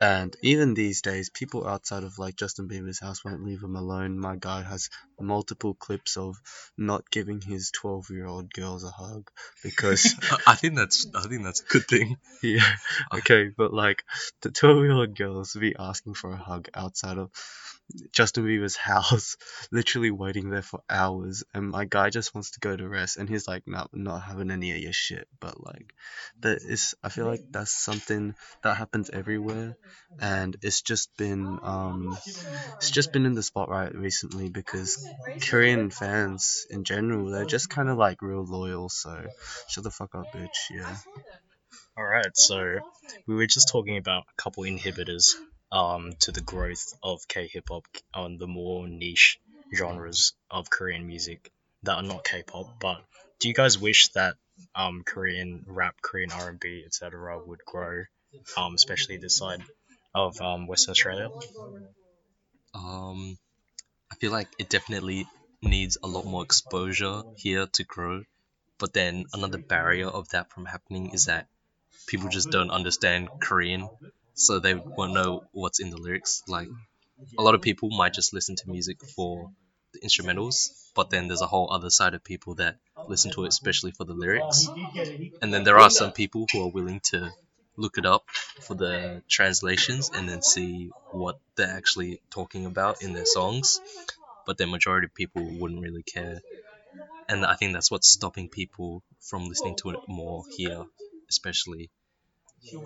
and 0.00 0.36
even 0.42 0.74
these 0.74 1.02
days 1.02 1.30
people 1.30 1.66
outside 1.66 2.04
of 2.04 2.18
like 2.18 2.36
Justin 2.36 2.68
Bieber's 2.68 3.00
house 3.00 3.24
won't 3.24 3.44
leave 3.44 3.62
him 3.62 3.76
alone 3.76 4.18
my 4.18 4.36
guy 4.36 4.62
has 4.62 4.90
multiple 5.20 5.74
clips 5.74 6.16
of 6.16 6.36
not 6.76 7.10
giving 7.10 7.40
his 7.40 7.70
12 7.72 8.10
year 8.10 8.26
old 8.26 8.52
girls 8.52 8.84
a 8.84 8.90
hug 8.90 9.28
because 9.62 10.14
I 10.46 10.54
think 10.54 10.76
that's 10.76 11.06
I 11.14 11.22
think 11.22 11.44
that's 11.44 11.60
a 11.62 11.66
good 11.66 11.86
thing. 11.88 12.16
yeah 12.42 12.76
okay 13.12 13.50
but 13.56 13.72
like 13.72 14.04
the 14.42 14.50
12 14.50 14.78
year 14.78 14.92
old 14.92 15.16
girls 15.16 15.56
be 15.58 15.74
asking 15.78 16.14
for 16.14 16.32
a 16.32 16.36
hug 16.36 16.68
outside 16.74 17.18
of 17.18 17.30
Justin 18.12 18.44
Bieber's 18.44 18.76
house, 18.76 19.36
literally 19.72 20.10
waiting 20.10 20.50
there 20.50 20.62
for 20.62 20.80
hours, 20.90 21.44
and 21.54 21.70
my 21.70 21.84
guy 21.84 22.10
just 22.10 22.34
wants 22.34 22.52
to 22.52 22.60
go 22.60 22.76
to 22.76 22.88
rest, 22.88 23.16
and 23.16 23.28
he's 23.28 23.48
like, 23.48 23.62
"No, 23.66 23.86
not 23.92 24.22
having 24.22 24.50
any 24.50 24.72
of 24.72 24.78
your 24.78 24.92
shit." 24.92 25.26
But 25.40 25.64
like, 25.64 25.94
that 26.42 26.58
is, 26.62 26.94
I 27.02 27.08
feel 27.08 27.26
like 27.26 27.42
that's 27.52 27.72
something 27.72 28.34
that 28.62 28.76
happens 28.76 29.10
everywhere, 29.10 29.76
and 30.20 30.56
it's 30.62 30.82
just 30.82 31.10
been, 31.16 31.58
um, 31.62 32.16
it's 32.76 32.90
just 32.90 33.12
been 33.12 33.26
in 33.26 33.34
the 33.34 33.42
spotlight 33.42 33.94
recently 33.94 34.48
because 34.50 34.98
Korean 35.42 35.90
fans 35.90 36.66
in 36.70 36.84
general, 36.84 37.30
they're 37.30 37.46
just 37.46 37.70
kind 37.70 37.88
of 37.88 37.96
like 37.96 38.20
real 38.22 38.44
loyal. 38.44 38.88
So, 38.88 39.26
shut 39.68 39.84
the 39.84 39.90
fuck 39.90 40.14
up, 40.14 40.26
bitch. 40.34 40.70
Yeah. 40.70 40.96
All 41.96 42.06
right, 42.06 42.30
so 42.34 42.78
we 43.26 43.34
were 43.34 43.46
just 43.46 43.68
talking 43.68 43.96
about 43.96 44.22
a 44.22 44.42
couple 44.42 44.64
inhibitors 44.64 45.34
um, 45.70 46.12
to 46.20 46.32
the 46.32 46.40
growth 46.40 46.94
of 47.02 47.26
K 47.28 47.48
hip 47.48 47.68
hop 47.68 47.86
on 48.14 48.38
the 48.38 48.46
more 48.46 48.88
niche 48.88 49.38
genres 49.74 50.32
of 50.50 50.70
Korean 50.70 51.06
music 51.06 51.52
that 51.82 51.96
are 51.96 52.02
not 52.02 52.24
K-pop. 52.24 52.80
But 52.80 53.04
do 53.38 53.48
you 53.48 53.54
guys 53.54 53.78
wish 53.78 54.08
that 54.08 54.36
um, 54.74 55.02
Korean 55.04 55.64
rap, 55.66 55.96
Korean 56.02 56.30
R&B, 56.32 56.82
etc. 56.84 57.40
would 57.44 57.60
grow, 57.64 58.04
um, 58.56 58.74
especially 58.74 59.18
this 59.18 59.36
side 59.36 59.62
of 60.14 60.40
um, 60.40 60.66
Western 60.66 60.92
Australia? 60.92 61.30
Um, 62.74 63.38
I 64.10 64.14
feel 64.16 64.32
like 64.32 64.48
it 64.58 64.68
definitely 64.68 65.26
needs 65.62 65.98
a 66.02 66.06
lot 66.06 66.24
more 66.24 66.42
exposure 66.42 67.22
here 67.36 67.66
to 67.66 67.84
grow. 67.84 68.22
But 68.78 68.92
then 68.92 69.26
another 69.32 69.58
barrier 69.58 70.06
of 70.06 70.28
that 70.30 70.50
from 70.50 70.64
happening 70.64 71.10
is 71.10 71.26
that 71.26 71.48
people 72.06 72.28
just 72.28 72.50
don't 72.50 72.70
understand 72.70 73.28
Korean, 73.40 73.88
so 74.38 74.58
they 74.58 74.74
won't 74.74 75.12
know 75.12 75.44
what's 75.52 75.80
in 75.80 75.90
the 75.90 75.98
lyrics. 75.98 76.42
Like 76.48 76.68
a 77.38 77.42
lot 77.42 77.54
of 77.54 77.62
people 77.62 77.90
might 77.90 78.14
just 78.14 78.32
listen 78.32 78.56
to 78.56 78.70
music 78.70 78.98
for 79.16 79.50
the 79.92 80.00
instrumentals, 80.00 80.90
but 80.94 81.10
then 81.10 81.28
there's 81.28 81.40
a 81.42 81.46
whole 81.46 81.72
other 81.72 81.90
side 81.90 82.14
of 82.14 82.22
people 82.22 82.54
that 82.56 82.76
listen 83.06 83.30
to 83.32 83.44
it 83.44 83.48
especially 83.48 83.92
for 83.92 84.04
the 84.04 84.14
lyrics. 84.14 84.68
And 85.42 85.52
then 85.52 85.64
there 85.64 85.78
are 85.78 85.90
some 85.90 86.12
people 86.12 86.46
who 86.52 86.64
are 86.64 86.70
willing 86.70 87.00
to 87.12 87.30
look 87.76 87.98
it 87.98 88.06
up 88.06 88.24
for 88.60 88.74
the 88.74 89.22
translations 89.28 90.10
and 90.14 90.28
then 90.28 90.42
see 90.42 90.90
what 91.12 91.38
they're 91.56 91.76
actually 91.76 92.20
talking 92.30 92.66
about 92.66 93.02
in 93.02 93.12
their 93.12 93.26
songs. 93.26 93.80
But 94.46 94.58
the 94.58 94.66
majority 94.66 95.06
of 95.06 95.14
people 95.14 95.42
wouldn't 95.58 95.82
really 95.82 96.02
care. 96.02 96.40
And 97.28 97.44
I 97.44 97.54
think 97.56 97.72
that's 97.74 97.90
what's 97.90 98.08
stopping 98.08 98.48
people 98.48 99.02
from 99.20 99.48
listening 99.48 99.76
to 99.76 99.90
it 99.90 100.00
more 100.08 100.44
here, 100.56 100.84
especially 101.28 101.90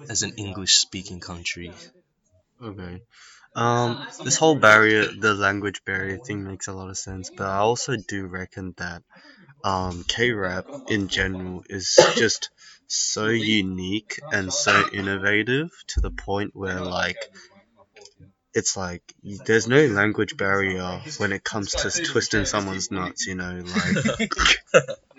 as 0.09 0.23
an 0.23 0.33
English 0.37 0.75
speaking 0.77 1.21
country. 1.21 1.73
Okay. 2.63 3.03
Um, 3.55 4.07
this 4.25 4.37
whole 4.37 4.57
barrier, 4.57 5.07
the 5.07 5.35
language 5.35 5.85
barrier 5.85 6.19
thing 6.19 6.45
makes 6.45 6.69
a 6.69 6.73
lot 6.73 6.91
of 6.91 6.97
sense, 6.97 7.31
but 7.31 7.47
I 7.47 7.59
also 7.59 7.97
do 7.97 8.27
reckon 8.27 8.75
that 8.79 9.03
um, 9.65 10.05
K-rap 10.09 10.67
in 10.89 11.09
general 11.09 11.65
is 11.69 11.97
just 12.17 12.51
so 12.87 13.27
unique 13.27 14.21
and 14.33 14.53
so 14.53 14.85
innovative 14.93 15.71
to 15.89 16.01
the 16.01 16.11
point 16.11 16.55
where 16.55 16.81
like 16.81 17.19
it's 18.55 18.77
like 18.77 19.03
there's 19.47 19.67
no 19.67 19.87
language 19.87 20.37
barrier 20.37 21.01
when 21.19 21.33
it 21.33 21.43
comes 21.43 21.73
to 21.73 21.91
twisting 22.05 22.45
someone's 22.45 22.91
nuts. 22.91 23.27
You 23.27 23.35
know, 23.35 23.63
like 23.65 24.29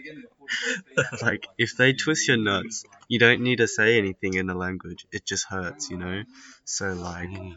like 1.21 1.47
if 1.57 1.75
they 1.77 1.93
twist 1.93 2.27
your 2.27 2.37
nuts, 2.37 2.83
you 3.07 3.19
don't 3.19 3.41
need 3.41 3.57
to 3.57 3.67
say 3.67 3.97
anything 3.97 4.33
in 4.35 4.47
the 4.47 4.55
language. 4.55 5.05
It 5.11 5.25
just 5.25 5.45
hurts. 5.47 5.89
You 5.89 5.97
know. 5.97 6.23
So 6.65 6.93
like, 6.93 7.29
Mm. 7.29 7.55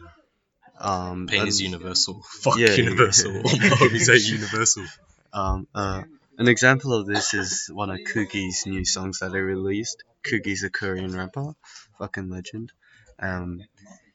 um, 0.79 1.27
Pain 1.27 1.47
is 1.47 1.61
universal. 1.61 2.21
Fuck 2.41 2.57
yeah, 2.57 2.73
universal. 2.73 3.33
yeah. 3.33 3.41
My 3.43 3.75
homies 3.75 4.11
hate 4.11 4.27
universal. 4.29 4.85
Um, 5.33 5.67
uh, 5.75 6.03
an 6.39 6.47
example 6.47 6.93
of 6.93 7.05
this 7.05 7.33
is 7.33 7.69
one 7.71 7.89
of 7.89 7.99
Coogie's 7.99 8.65
new 8.65 8.85
songs 8.85 9.19
that 9.19 9.31
he 9.33 9.37
released. 9.39 10.03
Coogie's 10.23 10.63
a 10.63 10.69
Korean 10.69 11.13
rapper, 11.15 11.53
fucking 11.99 12.29
legend. 12.29 12.71
Um, 13.19 13.61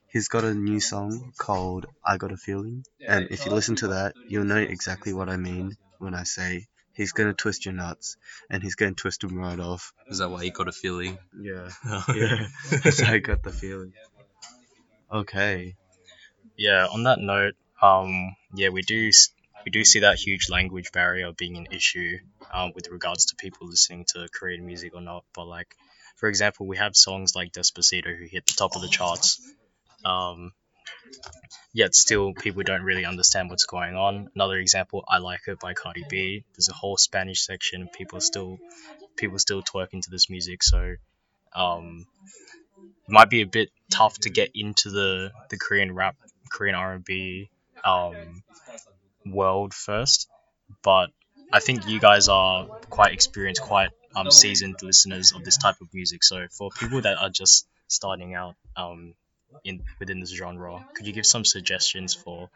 he's 0.09 0.29
got 0.29 0.43
a 0.45 0.55
new 0.55 0.81
song 0.81 1.33
called 1.37 1.87
"I 2.05 2.17
Got 2.17 2.33
a 2.33 2.37
Feeling," 2.39 2.85
and 3.07 3.29
if 3.31 3.45
you 3.45 3.53
listen 3.53 3.77
to 3.77 3.89
that, 3.89 4.15
you'll 4.27 4.47
know 4.47 4.57
exactly 4.57 5.13
what 5.13 5.29
I 5.29 5.37
mean 5.37 5.77
when 5.99 6.15
I 6.15 6.25
say 6.25 6.67
he's 6.95 7.13
gonna 7.13 7.35
twist 7.35 7.65
your 7.65 7.75
nuts, 7.75 8.17
and 8.51 8.63
he's 8.63 8.75
gonna 8.75 8.95
twist 8.95 9.21
them 9.23 9.37
right 9.37 9.59
off. 9.59 9.93
Is 10.09 10.19
that 10.19 10.31
why 10.31 10.43
you 10.43 10.53
got 10.53 10.69
a 10.69 10.73
feeling? 10.73 11.19
Yeah, 11.39 11.71
yeah. 12.15 12.47
so 12.91 13.05
I 13.07 13.19
got 13.19 13.43
the 13.43 13.53
feeling. 13.53 13.93
Okay. 15.11 15.77
yeah 16.57 16.87
on 16.87 17.03
that 17.05 17.19
note 17.19 17.55
um 17.83 18.35
yeah 18.55 18.71
we 18.71 18.83
do 18.83 19.11
we 19.65 19.71
do 19.71 19.85
see 19.85 20.01
that 20.01 20.17
huge 20.19 20.49
language 20.49 20.91
barrier 20.93 21.33
being 21.33 21.57
an 21.57 21.67
issue 21.71 22.19
um, 22.53 22.73
with 22.75 22.89
regards 22.91 23.27
to 23.27 23.37
people 23.37 23.69
listening 23.69 24.05
to 24.09 24.27
korean 24.33 24.65
music 24.65 24.95
or 24.95 25.01
not 25.03 25.25
but 25.35 25.45
like 25.47 25.77
for 26.17 26.29
example 26.29 26.67
we 26.67 26.77
have 26.79 26.97
songs 26.97 27.35
like 27.35 27.53
despacito 27.53 28.17
who 28.17 28.25
hit 28.25 28.47
the 28.47 28.55
top 28.57 28.75
of 28.75 28.83
the 28.83 28.89
charts 28.89 29.41
um 30.05 30.53
yet 31.73 31.95
still 31.95 32.33
people 32.35 32.63
don't 32.63 32.83
really 32.83 33.05
understand 33.05 33.51
what's 33.51 33.67
going 33.67 33.95
on. 33.97 34.29
Another 34.35 34.57
example 34.59 35.05
i 35.09 35.19
like 35.19 35.41
it 35.47 35.61
by 35.61 35.75
cardi 35.75 36.05
b. 36.09 36.45
There's 36.55 36.69
a 36.69 36.75
whole 36.75 36.97
spanish 36.97 37.45
section. 37.45 37.89
People 37.89 38.21
still 38.21 38.59
people 39.17 39.39
still 39.39 39.63
twerking 39.63 40.03
to 40.03 40.11
this 40.11 40.31
music 40.31 40.63
so 40.63 40.95
um 41.55 42.07
it 42.79 43.11
might 43.13 43.29
be 43.29 43.43
a 43.43 43.47
bit 43.47 43.71
tough 43.91 44.19
to 44.21 44.31
get 44.31 44.51
into 44.55 44.91
the 44.91 45.31
the 45.51 45.59
korean 45.59 45.95
rap 45.95 46.17
Korean 46.53 46.75
R&B 46.75 47.51
um, 47.85 48.43
world 49.27 49.75
first, 49.75 50.29
but 50.83 51.11
I 51.53 51.61
think 51.61 51.89
you 51.89 51.99
guys 51.99 52.29
are 52.29 52.67
quite 52.91 53.13
experienced, 53.13 53.63
quite 53.63 53.91
um, 54.15 54.31
seasoned 54.31 54.77
listeners 54.83 55.33
of 55.33 55.45
this 55.45 55.57
type 55.57 55.77
of 55.81 55.89
music. 55.93 56.23
So 56.23 56.47
for 56.51 56.71
people 56.79 57.01
that 57.03 57.17
are 57.19 57.31
just 57.31 57.67
starting 57.89 58.35
out 58.35 58.55
um, 58.77 59.15
in 59.65 59.83
within 59.99 60.21
this 60.21 60.31
genre, 60.31 60.85
could 60.95 61.07
you 61.07 61.13
give 61.13 61.27
some 61.27 61.45
suggestions 61.45 62.15
for 62.15 62.51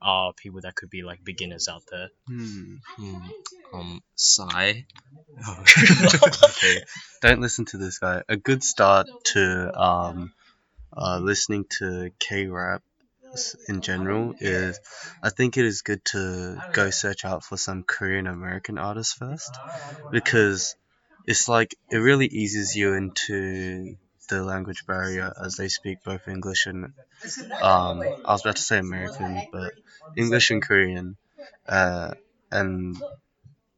uh, 0.00 0.32
people 0.36 0.60
that 0.62 0.74
could 0.74 0.90
be 0.90 1.02
like 1.02 1.24
beginners 1.24 1.68
out 1.68 1.82
there? 1.90 2.08
Hmm. 2.26 2.76
Hmm. 2.96 3.16
Um, 3.72 4.02
Psy. 4.14 4.72
okay. 6.44 6.82
Don't 7.22 7.40
listen 7.40 7.64
to 7.66 7.78
this 7.78 7.98
guy. 7.98 8.22
A 8.28 8.36
good 8.36 8.62
start 8.62 9.08
to 9.32 9.80
um, 9.80 10.32
uh, 10.96 11.18
listening 11.18 11.66
to 11.78 12.10
K-rap 12.18 12.82
in 13.68 13.80
general 13.80 14.34
is, 14.38 14.78
I 15.22 15.30
think 15.30 15.56
it 15.56 15.64
is 15.64 15.82
good 15.82 16.04
to 16.06 16.62
go 16.72 16.90
search 16.90 17.24
out 17.24 17.42
for 17.42 17.56
some 17.56 17.82
Korean 17.82 18.26
American 18.26 18.78
artists 18.78 19.14
first, 19.14 19.58
because 20.12 20.76
it's 21.26 21.48
like 21.48 21.74
it 21.90 21.96
really 21.96 22.26
eases 22.26 22.76
you 22.76 22.94
into 22.94 23.96
the 24.28 24.42
language 24.42 24.86
barrier 24.86 25.32
as 25.42 25.56
they 25.56 25.68
speak 25.68 25.98
both 26.04 26.28
English 26.28 26.66
and 26.66 26.92
um, 27.62 28.02
I 28.02 28.32
was 28.32 28.42
about 28.42 28.56
to 28.56 28.62
say 28.62 28.78
American, 28.78 29.42
but 29.52 29.72
English 30.16 30.50
and 30.50 30.62
Korean, 30.62 31.16
uh, 31.66 32.14
and 32.50 32.96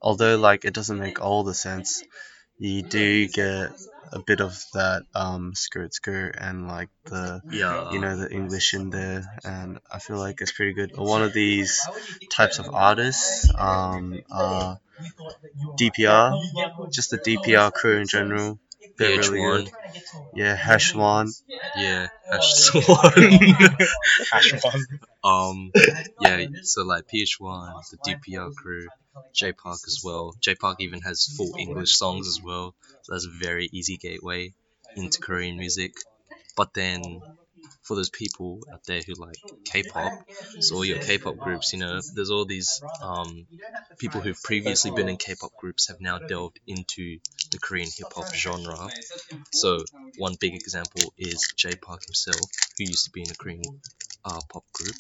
although 0.01 0.37
like 0.39 0.65
it 0.65 0.75
doesn't 0.75 0.99
make 0.99 1.21
all 1.21 1.45
the 1.45 1.55
sense, 1.55 2.03
you 2.59 2.83
do 2.83 3.29
get 3.29 3.73
a 4.13 4.21
bit 4.21 4.41
of 4.41 4.65
that 4.73 5.03
um 5.15 5.55
skirt 5.55 5.93
skirt 5.93 6.37
and 6.39 6.69
like 6.69 6.89
the 7.07 7.43
yeah. 7.51 7.91
you 7.91 7.99
know 7.99 8.17
the 8.17 8.31
English 8.31 8.75
in 8.75 8.91
there, 8.91 9.25
and 9.45 9.79
I 9.91 9.99
feel 9.99 10.19
like 10.19 10.41
it's 10.41 10.53
pretty 10.53 10.73
good. 10.73 10.97
One 10.97 11.23
of 11.23 11.33
these 11.33 11.81
types 12.31 12.59
of 12.59 12.75
artists 12.75 13.51
um 13.55 14.21
are 14.31 14.81
DPR, 15.79 16.91
just 16.91 17.11
the 17.11 17.19
DPR 17.19 17.73
crew 17.73 17.99
in 17.99 18.07
general. 18.07 18.59
They're 18.99 19.19
really 19.19 19.39
PH1. 19.39 19.65
good. 19.65 19.73
Yeah, 20.35 20.55
Hash 20.55 20.95
One. 20.95 21.31
Yeah. 21.77 22.09
Hash 22.31 22.55
Swan. 22.55 23.13
Hash 24.33 24.53
one. 24.63 24.87
Um, 25.25 25.73
yeah, 26.21 26.47
so 26.63 26.85
like 26.85 27.09
PH1, 27.09 27.91
the 27.91 27.97
DPR 27.97 28.55
crew, 28.55 28.87
Jay 29.35 29.53
Park 29.53 29.81
as 29.89 30.03
well. 30.05 30.37
Jay 30.41 30.55
Park 30.55 30.77
even 30.79 31.01
has 31.01 31.27
full 31.37 31.53
English 31.59 31.97
songs 31.97 32.29
as 32.29 32.41
well, 32.41 32.77
so 33.03 33.13
that's 33.13 33.27
a 33.27 33.45
very 33.45 33.69
easy 33.73 33.97
gateway 33.97 34.55
into 34.95 35.21
Korean 35.21 35.57
music. 35.57 35.95
But 36.57 36.75
then, 36.75 37.23
for 37.87 37.95
those 37.97 38.11
people 38.11 38.61
out 38.73 38.85
there 38.87 39.01
who 39.07 39.15
like 39.15 39.39
K-pop, 39.65 40.13
so 40.61 40.77
all 40.77 40.85
your 40.85 40.99
K-pop 40.99 41.37
groups, 41.39 41.73
you 41.73 41.79
know, 41.79 42.01
there's 42.15 42.31
all 42.31 42.45
these 42.45 42.83
um, 43.03 43.47
people 43.99 44.21
who've 44.21 44.43
previously 44.43 44.91
been 44.91 45.09
in 45.09 45.17
K-pop 45.17 45.53
groups 45.57 45.89
have 45.89 46.01
now 46.01 46.19
delved 46.19 46.59
into 46.67 47.19
the 47.53 47.59
Korean 47.59 47.89
hip 47.97 48.13
hop 48.15 48.35
genre. 48.35 48.89
So 49.53 49.85
one 50.17 50.37
big 50.41 50.55
example 50.55 51.13
is 51.17 51.53
Jay 51.57 51.75
Park 51.81 52.05
himself, 52.05 52.41
who 52.79 52.85
used 52.85 53.05
to 53.05 53.11
be 53.11 53.23
in 53.23 53.31
a 53.31 53.35
Korean 53.35 53.63
uh, 54.25 54.41
pop 54.49 54.65
group. 54.73 54.97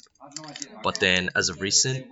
But 0.82 1.00
then, 1.00 1.30
as 1.34 1.48
of 1.48 1.60
recent, 1.60 2.06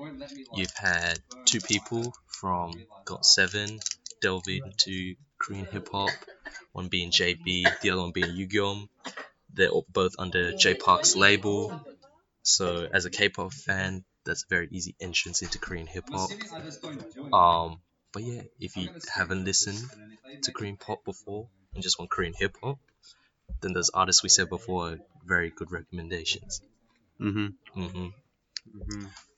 you've 0.54 0.74
had 0.74 1.18
two 1.46 1.60
people 1.60 2.14
from 2.26 2.72
GOT7 3.06 3.80
delve 4.20 4.48
into 4.48 5.14
Korean 5.38 5.66
hip 5.66 5.88
hop. 5.92 6.10
One 6.72 6.88
being 6.88 7.10
JB, 7.12 7.80
the 7.82 7.90
other 7.90 8.00
one 8.00 8.10
being 8.10 8.26
Yugyeom. 8.34 8.88
They're 9.54 9.70
both 9.88 10.14
under 10.18 10.52
Jay 10.52 10.74
Park's 10.74 11.16
label. 11.16 11.80
So, 12.42 12.88
as 12.92 13.06
a 13.06 13.10
K-pop 13.10 13.52
fan, 13.54 14.04
that's 14.26 14.44
a 14.44 14.48
very 14.48 14.68
easy 14.72 14.94
entrance 15.00 15.42
into 15.42 15.58
Korean 15.58 15.86
hip 15.86 16.08
hop. 16.12 16.30
Um, 17.32 17.80
but 18.12 18.22
yeah, 18.22 18.42
if 18.60 18.76
you 18.76 18.90
haven't 19.12 19.44
listened 19.44 19.82
to 20.42 20.52
Korean 20.52 20.76
pop 20.76 21.04
before 21.04 21.48
and 21.74 21.82
just 21.82 21.98
want 21.98 22.10
Korean 22.10 22.34
hip 22.36 22.56
hop, 22.62 22.78
then 23.62 23.72
those 23.72 23.90
artists 23.90 24.22
we 24.22 24.28
said 24.30 24.48
before 24.48 24.92
are 24.92 24.98
very 25.24 25.50
good 25.50 25.72
recommendations. 25.72 26.60
Mhm. 27.20 27.54
Mhm. 27.76 28.14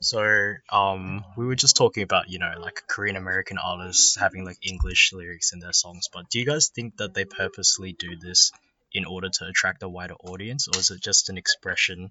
So, 0.01 0.55
um, 0.71 1.25
we 1.37 1.47
were 1.47 1.55
just 1.57 1.77
talking 1.77 2.03
about, 2.03 2.29
you 2.29 2.39
know, 2.39 2.53
like 2.61 2.83
Korean 2.89 3.17
American 3.17 3.59
artists 3.59 4.17
having 4.17 4.45
like 4.45 4.59
English 4.63 5.13
lyrics 5.13 5.53
in 5.53 5.59
their 5.61 5.73
songs, 5.73 6.09
but 6.13 6.29
do 6.31 6.39
you 6.39 6.45
guys 6.47 6.69
think 6.69 6.97
that 6.99 7.15
they 7.15 7.25
purposely 7.25 7.93
do 7.93 8.17
this 8.17 8.53
in 8.97 9.05
order 9.05 9.29
to 9.29 9.47
attract 9.47 9.83
a 9.83 9.89
wider 9.89 10.15
audience, 10.25 10.69
or 10.69 10.79
is 10.81 10.91
it 10.91 11.03
just 11.03 11.29
an 11.29 11.37
expression 11.37 12.11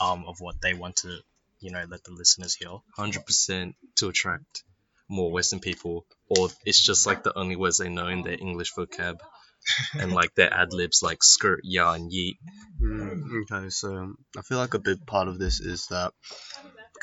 um, 0.00 0.24
of 0.26 0.36
what 0.38 0.60
they 0.62 0.74
want 0.74 0.94
to, 0.94 1.18
you 1.58 1.72
know, 1.72 1.84
let 1.90 2.04
the 2.04 2.12
listeners 2.12 2.54
hear? 2.54 2.70
hundred 2.96 3.26
percent 3.26 3.74
to 3.96 4.08
attract 4.08 4.62
more 5.08 5.32
Western 5.32 5.58
people, 5.58 6.06
or 6.28 6.48
it's 6.64 6.80
just 6.80 7.04
like 7.04 7.24
the 7.24 7.36
only 7.36 7.56
words 7.56 7.78
they 7.78 7.88
know 7.88 8.06
in 8.06 8.22
their 8.22 8.38
English 8.40 8.72
vocab, 8.74 9.18
and 10.00 10.12
like 10.12 10.32
their 10.36 10.54
ad 10.54 10.72
libs 10.72 11.02
like 11.02 11.24
skirt, 11.24 11.60
ya, 11.64 11.92
and 11.94 12.12
yeet. 12.12 12.36
Mm, 12.80 13.42
okay, 13.42 13.68
so 13.70 14.14
I 14.38 14.42
feel 14.42 14.58
like 14.58 14.74
a 14.74 14.78
big 14.90 15.04
part 15.04 15.26
of 15.26 15.36
this 15.40 15.58
is 15.58 15.88
that 15.90 16.12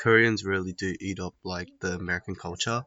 Koreans 0.00 0.42
really 0.42 0.72
do 0.72 0.94
eat 0.98 1.20
up 1.20 1.34
like 1.44 1.68
the 1.80 1.92
American 1.92 2.34
culture, 2.34 2.82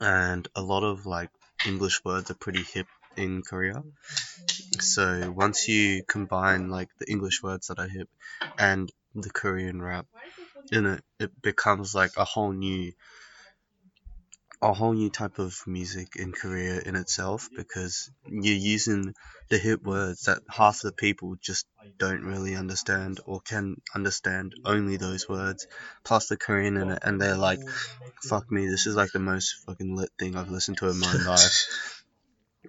and 0.00 0.46
a 0.54 0.62
lot 0.62 0.84
of 0.84 1.04
like 1.04 1.30
English 1.66 2.04
words 2.04 2.30
are 2.30 2.34
pretty 2.46 2.62
hip 2.62 2.86
in 3.16 3.42
Korea. 3.42 3.82
So 4.82 5.30
once 5.30 5.68
you 5.68 6.02
combine 6.04 6.68
like 6.68 6.88
the 6.98 7.10
English 7.10 7.42
words 7.42 7.68
that 7.68 7.78
are 7.78 7.88
hip 7.88 8.08
and 8.58 8.90
the 9.14 9.30
Korean 9.30 9.80
rap 9.82 10.06
in 10.72 10.86
it, 10.86 11.04
it 11.18 11.42
becomes 11.42 11.94
like 11.94 12.12
a 12.16 12.24
whole 12.24 12.52
new 12.52 12.92
a 14.62 14.74
whole 14.74 14.92
new 14.92 15.08
type 15.08 15.38
of 15.38 15.56
music 15.66 16.16
in 16.16 16.32
Korea 16.32 16.80
in 16.80 16.94
itself 16.94 17.48
because 17.56 18.10
you're 18.26 18.54
using 18.54 19.14
the 19.48 19.56
hip 19.56 19.82
words 19.82 20.24
that 20.24 20.42
half 20.50 20.80
the 20.82 20.92
people 20.92 21.36
just 21.40 21.66
don't 21.98 22.22
really 22.22 22.56
understand 22.56 23.20
or 23.24 23.40
can 23.40 23.80
understand 23.94 24.54
only 24.64 24.98
those 24.98 25.28
words 25.28 25.66
plus 26.04 26.28
the 26.28 26.36
Korean 26.36 26.76
in 26.76 26.90
it 26.90 26.98
and 27.02 27.20
they're 27.20 27.36
like 27.38 27.60
fuck 28.22 28.50
me 28.52 28.66
this 28.68 28.86
is 28.86 28.96
like 28.96 29.12
the 29.12 29.18
most 29.18 29.64
fucking 29.64 29.96
lit 29.96 30.10
thing 30.18 30.36
I've 30.36 30.50
listened 30.50 30.78
to 30.78 30.90
in 30.90 30.98
my 30.98 31.12
life 31.26 31.99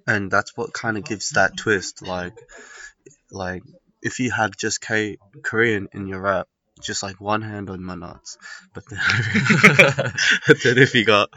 and 0.08 0.32
that's 0.32 0.56
what 0.56 0.74
kind 0.74 0.98
of 0.98 1.04
gives 1.04 1.32
that 1.32 1.58
twist 1.58 2.02
like 2.06 2.38
like 3.32 3.64
if 4.02 4.20
you 4.20 4.32
had 4.32 4.58
just 4.58 4.82
K 4.82 5.18
Korean 5.44 5.88
in 5.94 6.08
your 6.08 6.22
rap 6.22 6.48
just 6.82 7.04
like 7.04 7.22
one 7.22 7.42
hand 7.42 7.70
on 7.70 7.84
my 7.84 7.96
nuts 7.96 8.38
but 8.74 8.84
then, 8.90 9.00
then 10.64 10.78
if 10.78 10.96
you 10.96 11.06
got 11.06 11.30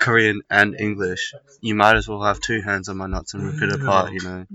Korean 0.00 0.42
and 0.50 0.78
English, 0.78 1.34
you 1.60 1.74
might 1.74 1.96
as 1.96 2.08
well 2.08 2.22
have 2.22 2.40
two 2.40 2.60
hands 2.60 2.88
on 2.88 2.96
my 2.96 3.06
nuts 3.06 3.34
and 3.34 3.44
rip 3.44 3.62
it 3.62 3.80
apart, 3.80 4.12
you 4.12 4.20
know. 4.20 4.46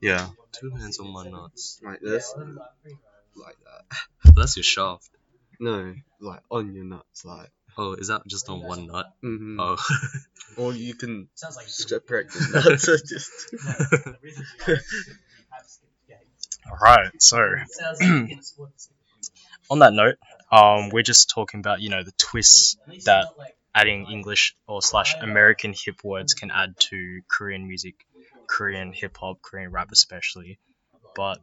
Yeah. 0.00 0.28
Two 0.52 0.70
hands 0.70 0.98
on 0.98 1.12
my 1.12 1.24
nuts. 1.24 1.80
Like 1.82 2.00
this. 2.00 2.34
like 3.36 3.56
that. 3.64 4.34
That's 4.36 4.56
your 4.56 4.64
shaft. 4.64 5.08
No, 5.60 5.94
like 6.20 6.40
on 6.50 6.74
your 6.74 6.84
nuts, 6.84 7.24
like. 7.24 7.50
Oh, 7.76 7.94
is 7.94 8.08
that 8.08 8.22
just 8.26 8.48
on 8.48 8.62
one 8.62 8.86
nut? 8.86 9.06
hmm 9.22 9.58
Oh. 9.60 9.76
Or 10.56 10.72
you 10.72 10.94
can 10.94 11.28
separate 11.66 12.28
the 12.30 12.62
nuts. 12.64 12.88
or 12.88 12.96
just. 12.98 13.32
All 16.70 16.78
right, 16.80 17.10
so 17.20 17.38
on 19.70 19.78
that 19.80 19.92
note, 19.92 20.16
um, 20.50 20.90
we're 20.90 21.02
just 21.02 21.30
talking 21.30 21.60
about 21.60 21.80
you 21.80 21.90
know 21.90 22.02
the 22.02 22.12
twists 22.18 22.76
that 23.04 23.26
adding 23.74 24.06
English 24.10 24.56
or 24.66 24.82
slash 24.82 25.14
American 25.20 25.74
hip 25.76 26.02
words 26.04 26.34
can 26.34 26.50
add 26.50 26.78
to 26.78 27.20
Korean 27.28 27.66
music, 27.66 27.94
Korean 28.46 28.92
hip 28.92 29.16
hop, 29.18 29.42
Korean 29.42 29.70
rap 29.70 29.90
especially. 29.92 30.58
But 31.14 31.38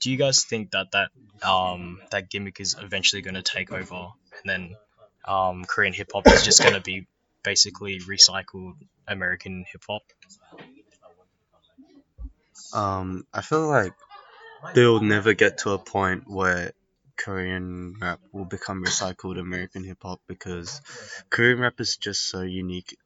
do 0.00 0.10
you 0.10 0.16
guys 0.16 0.44
think 0.44 0.72
that 0.72 0.88
that 0.92 1.10
um, 1.48 2.00
that 2.10 2.30
gimmick 2.30 2.60
is 2.60 2.76
eventually 2.80 3.22
going 3.22 3.34
to 3.34 3.42
take 3.42 3.72
over, 3.72 4.08
and 4.44 4.46
then 4.46 4.76
um, 5.26 5.64
Korean 5.64 5.92
hip 5.92 6.10
hop 6.14 6.26
is 6.28 6.44
just 6.44 6.62
going 6.62 6.74
to 6.74 6.80
be 6.80 7.06
basically 7.42 8.00
recycled 8.00 8.74
American 9.08 9.64
hip 9.70 9.82
hop? 9.88 10.02
Um, 12.74 13.26
I 13.32 13.40
feel 13.42 13.66
like 13.68 13.92
they'll 14.74 15.00
never 15.00 15.34
get 15.34 15.58
to 15.60 15.72
a 15.72 15.78
point 15.78 16.28
where 16.28 16.72
Korean 17.16 17.96
rap 18.00 18.20
will 18.32 18.44
become 18.46 18.84
recycled 18.84 19.38
American 19.40 19.84
hip 19.84 19.98
hop 20.02 20.20
because 20.28 20.80
Korean 21.30 21.60
rap 21.60 21.80
is 21.80 21.96
just 21.96 22.22
so 22.28 22.42
unique 22.42 22.96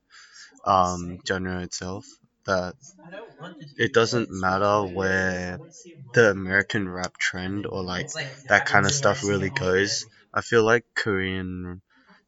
um 0.67 1.21
genre 1.27 1.63
itself 1.63 2.07
that 2.47 2.75
it 3.79 3.93
doesn't 3.93 4.31
matter 4.31 4.83
where 4.85 5.59
the 6.15 6.31
American 6.31 6.89
rap 6.89 7.17
trend 7.19 7.67
or 7.67 7.83
like 7.83 8.09
that 8.49 8.67
kind 8.67 8.87
of 8.87 8.93
stuff 8.93 9.23
really 9.25 9.51
goes. 9.51 10.07
I 10.33 10.41
feel 10.41 10.65
like 10.65 10.85
Korean 10.95 11.83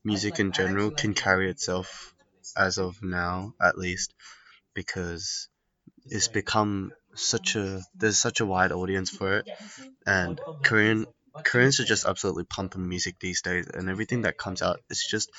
music 0.08 0.40
in 0.40 0.52
general 0.52 0.90
can 0.92 1.14
carry 1.14 1.50
itself 1.50 2.14
as 2.56 2.78
of 2.78 3.02
now 3.02 3.54
at 3.68 3.78
least 3.78 4.14
because 4.74 5.48
it's 6.10 6.28
become 6.28 6.92
such 7.14 7.56
a 7.56 7.82
there's 8.00 8.18
such 8.18 8.40
a 8.40 8.46
wide 8.46 8.72
audience 8.72 9.10
for 9.10 9.38
it. 9.38 9.46
And 10.06 10.40
Korean 10.64 11.06
Koreans 11.44 11.80
are 11.80 11.84
just 11.84 12.06
absolutely 12.06 12.44
pumping 12.44 12.88
music 12.88 13.16
these 13.20 13.42
days 13.42 13.68
and 13.68 13.88
everything 13.88 14.22
that 14.22 14.38
comes 14.38 14.62
out 14.62 14.80
is 14.90 15.06
just 15.08 15.30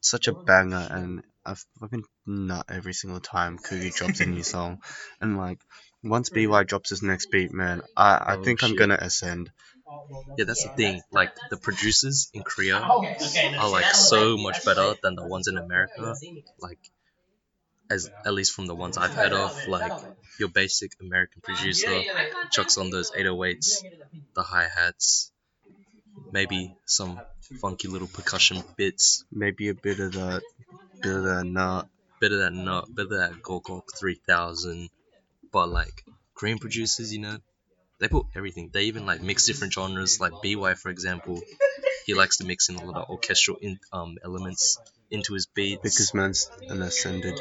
such 0.00 0.28
a 0.28 0.32
banger 0.32 0.86
and 0.90 1.22
I 1.44 1.54
fucking 1.80 2.04
nut 2.26 2.66
every 2.68 2.94
single 2.94 3.20
time 3.20 3.58
Coogie 3.58 3.94
drops 3.94 4.20
a 4.20 4.26
new 4.26 4.42
song. 4.54 4.82
And 5.20 5.36
like 5.36 5.60
once 6.02 6.30
BY 6.30 6.64
drops 6.64 6.90
his 6.90 7.02
next 7.02 7.30
beat 7.30 7.52
man 7.52 7.82
I, 7.96 8.34
I 8.34 8.36
Oh, 8.36 8.42
think 8.44 8.62
I'm 8.62 8.74
gonna 8.76 8.98
ascend 9.00 9.50
Yeah, 10.36 10.44
that's 10.44 10.62
the 10.62 10.70
thing. 10.70 11.02
Like 11.10 11.30
the 11.50 11.56
producers 11.56 12.30
in 12.32 12.42
Korea 12.42 12.76
are 12.78 13.70
like 13.70 13.92
so 13.94 14.36
much 14.36 14.64
better 14.64 14.94
than 15.02 15.14
the 15.16 15.26
ones 15.26 15.48
in 15.48 15.56
America. 15.58 16.14
Like 16.60 16.78
as 17.90 18.08
at 18.24 18.32
least 18.34 18.52
from 18.54 18.66
the 18.66 18.74
ones 18.74 18.96
I've 18.96 19.12
heard 19.14 19.32
of, 19.32 19.54
like 19.66 19.92
your 20.38 20.48
basic 20.48 20.92
American 21.00 21.40
producer 21.42 22.02
chucks 22.50 22.78
on 22.78 22.90
those 22.90 23.10
808s, 23.10 23.82
the 24.34 24.42
hi 24.42 24.68
hats, 24.68 25.32
maybe 26.32 26.74
some 26.86 27.20
funky 27.60 27.88
little 27.88 28.08
percussion 28.08 28.62
bits, 28.76 29.24
maybe 29.32 29.68
a 29.68 29.74
bit 29.74 30.00
of 30.00 30.12
that 30.12 30.42
bit 31.02 31.12
of 31.16 31.24
that 31.24 31.44
nut. 31.44 31.88
Bit 32.20 32.32
of 32.32 32.38
that 32.40 32.52
nut, 32.52 32.86
bit 32.94 33.06
of 33.06 33.10
that 33.12 33.32
Gokok 33.42 33.84
3000. 33.98 34.90
But 35.52 35.68
like 35.70 36.04
Korean 36.34 36.58
producers, 36.58 37.12
you 37.12 37.20
know, 37.20 37.38
they 38.00 38.08
put 38.08 38.26
everything. 38.34 38.70
They 38.72 38.84
even 38.84 39.06
like 39.06 39.22
mix 39.22 39.46
different 39.46 39.72
genres. 39.72 40.20
Like 40.20 40.32
BY, 40.42 40.74
for 40.74 40.90
example, 40.90 41.40
he 42.06 42.14
likes 42.14 42.38
to 42.38 42.44
mix 42.44 42.68
in 42.68 42.76
a 42.76 42.84
lot 42.84 42.96
of 42.96 43.10
orchestral 43.10 43.58
in, 43.60 43.78
um, 43.92 44.18
elements 44.24 44.78
into 45.10 45.34
his 45.34 45.46
beats 45.46 45.82
because 45.82 46.14
man's 46.14 46.50
an 46.68 46.82
ascended 46.82 47.40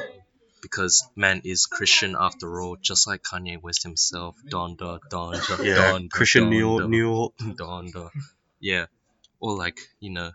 because 0.62 1.08
man 1.16 1.42
is 1.44 1.66
Christian 1.66 2.16
after 2.20 2.62
all, 2.62 2.76
just 2.76 3.08
like 3.08 3.24
Kanye 3.24 3.62
West 3.62 3.84
himself. 3.84 4.36
Donda, 4.50 5.00
Donda, 5.12 5.64
yeah 5.64 5.76
Donda, 5.76 6.10
Christian 6.10 6.46
Donda, 6.46 6.90
Newell 6.90 7.34
Donda. 7.40 8.10
Yeah, 8.60 8.86
or 9.40 9.56
like 9.56 9.80
you 10.00 10.12
know, 10.12 10.32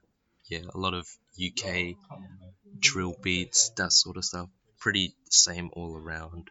yeah, 0.47 0.61
a 0.73 0.79
lot 0.79 0.95
of 0.95 1.07
UK 1.43 1.97
drill 2.79 3.17
beats, 3.21 3.71
that 3.77 3.93
sort 3.93 4.17
of 4.17 4.25
stuff. 4.25 4.49
Pretty 4.79 5.15
same 5.29 5.71
all 5.75 5.97
around. 5.97 6.51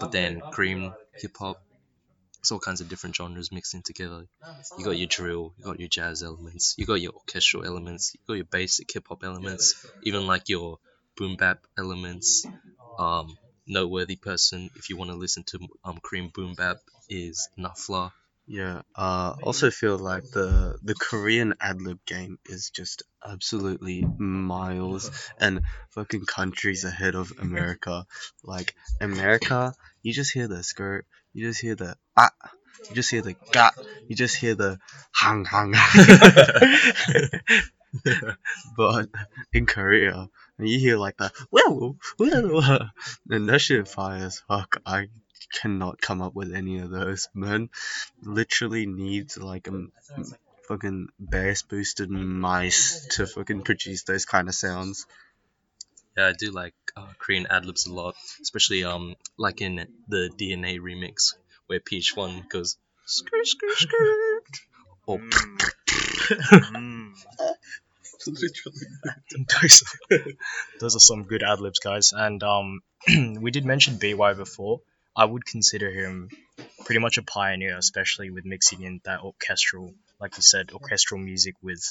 But 0.00 0.12
then 0.12 0.40
Korean 0.52 0.92
hip 1.14 1.36
hop, 1.38 1.62
it's 2.42 2.52
all 2.52 2.60
kinds 2.60 2.80
of 2.80 2.88
different 2.88 3.16
genres 3.16 3.52
mixing 3.52 3.78
in 3.78 3.82
together. 3.84 4.26
You 4.76 4.84
got 4.84 4.98
your 4.98 5.06
drill, 5.08 5.54
you 5.56 5.64
got 5.64 5.80
your 5.80 5.88
jazz 5.88 6.22
elements, 6.22 6.74
you 6.78 6.86
got 6.86 7.00
your 7.00 7.12
orchestral 7.12 7.64
elements, 7.64 8.12
you 8.14 8.20
got 8.26 8.34
your 8.34 8.44
basic 8.46 8.92
hip 8.92 9.06
hop 9.08 9.24
elements, 9.24 9.74
even 10.02 10.26
like 10.26 10.48
your 10.48 10.78
boom 11.16 11.36
bap 11.36 11.60
elements. 11.78 12.46
Um, 12.98 13.38
noteworthy 13.66 14.16
person 14.16 14.70
if 14.74 14.90
you 14.90 14.96
want 14.96 15.10
to 15.10 15.16
listen 15.16 15.44
to 15.44 15.58
um 15.84 15.98
Korean 16.02 16.30
boom 16.34 16.54
bap 16.54 16.78
is 17.08 17.48
Nafla. 17.58 18.12
Yeah, 18.46 18.82
uh, 18.96 19.34
also 19.42 19.70
feel 19.70 19.96
like 19.98 20.24
the 20.32 20.78
the 20.82 20.94
Korean 20.96 21.54
ad 21.60 21.80
lib 21.80 22.00
game 22.06 22.38
is 22.46 22.70
just 22.70 23.04
absolutely 23.24 24.04
miles 24.18 25.10
and 25.38 25.62
fucking 25.90 26.26
countries 26.26 26.84
ahead 26.84 27.14
of 27.14 27.32
America. 27.38 28.04
Like 28.42 28.74
America, 29.00 29.74
you 30.02 30.12
just 30.12 30.32
hear 30.32 30.48
the 30.48 30.62
skirt, 30.64 31.06
you 31.32 31.48
just 31.48 31.60
hear 31.60 31.74
the 31.74 31.96
ah, 32.16 32.30
you 32.88 32.94
just 32.94 33.10
hear 33.10 33.22
the 33.22 33.36
ga, 33.52 33.70
you 34.08 34.16
just 34.16 34.36
hear 34.36 34.54
the 34.54 34.78
hang 35.12 35.44
hang. 35.44 35.74
but 38.76 39.08
in 39.52 39.66
Korea, 39.66 40.28
you 40.58 40.78
hear 40.78 40.96
like 40.96 41.16
the 41.16 41.32
whoa, 41.50 41.96
whoa, 42.18 42.78
and 43.28 43.48
that 43.48 43.60
shit 43.60 43.88
fire 43.88 44.26
as 44.26 44.40
fuck. 44.40 44.80
I 44.86 45.08
cannot 45.52 46.00
come 46.00 46.22
up 46.22 46.34
with 46.34 46.54
any 46.54 46.78
of 46.78 46.90
those, 46.90 47.28
man 47.34 47.68
literally 48.22 48.86
needs 48.86 49.36
like 49.36 49.68
a 49.68 49.86
fucking 50.68 51.08
bass 51.18 51.62
boosted 51.62 52.10
mice 52.10 53.06
to 53.12 53.26
fucking 53.26 53.62
produce 53.62 54.04
those 54.04 54.24
kind 54.24 54.48
of 54.48 54.54
sounds. 54.54 55.06
Yeah, 56.16 56.26
I 56.26 56.32
do 56.32 56.50
like 56.50 56.74
uh, 56.96 57.06
Korean 57.18 57.46
adlibs 57.46 57.88
a 57.88 57.92
lot, 57.92 58.14
especially 58.40 58.84
um 58.84 59.16
like 59.38 59.60
in 59.60 59.86
the 60.08 60.30
DNA 60.38 60.78
remix 60.78 61.34
where 61.66 61.80
PH1 61.80 62.48
goes 62.48 62.76
skirt 63.06 63.46
skirt 63.46 63.76
skirt 63.76 64.60
or 65.06 65.18
literally. 68.26 68.86
those, 69.62 69.82
those 70.80 70.96
are 70.96 71.00
some 71.00 71.24
good 71.24 71.42
ad 71.42 71.60
libs, 71.60 71.78
guys. 71.78 72.12
And 72.12 72.42
um, 72.42 72.80
we 73.40 73.50
did 73.50 73.64
mention 73.64 73.96
BY 73.96 74.34
before. 74.34 74.80
I 75.14 75.24
would 75.24 75.44
consider 75.44 75.90
him 75.90 76.30
pretty 76.84 77.00
much 77.00 77.18
a 77.18 77.22
pioneer, 77.22 77.76
especially 77.76 78.30
with 78.30 78.44
mixing 78.46 78.82
in 78.82 79.00
that 79.04 79.20
orchestral, 79.20 79.92
like 80.20 80.36
you 80.36 80.42
said, 80.42 80.70
orchestral 80.72 81.20
music 81.20 81.54
with 81.62 81.82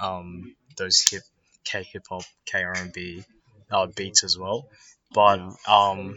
um, 0.00 0.54
those 0.78 1.06
hip 1.10 1.22
K 1.64 1.82
hip 1.82 2.04
hop, 2.08 2.24
K 2.46 2.62
R 2.62 2.72
and 2.76 2.92
B 2.92 3.24
uh, 3.72 3.86
beats 3.86 4.24
as 4.24 4.38
well. 4.38 4.68
But 5.14 5.40
um, 5.68 6.16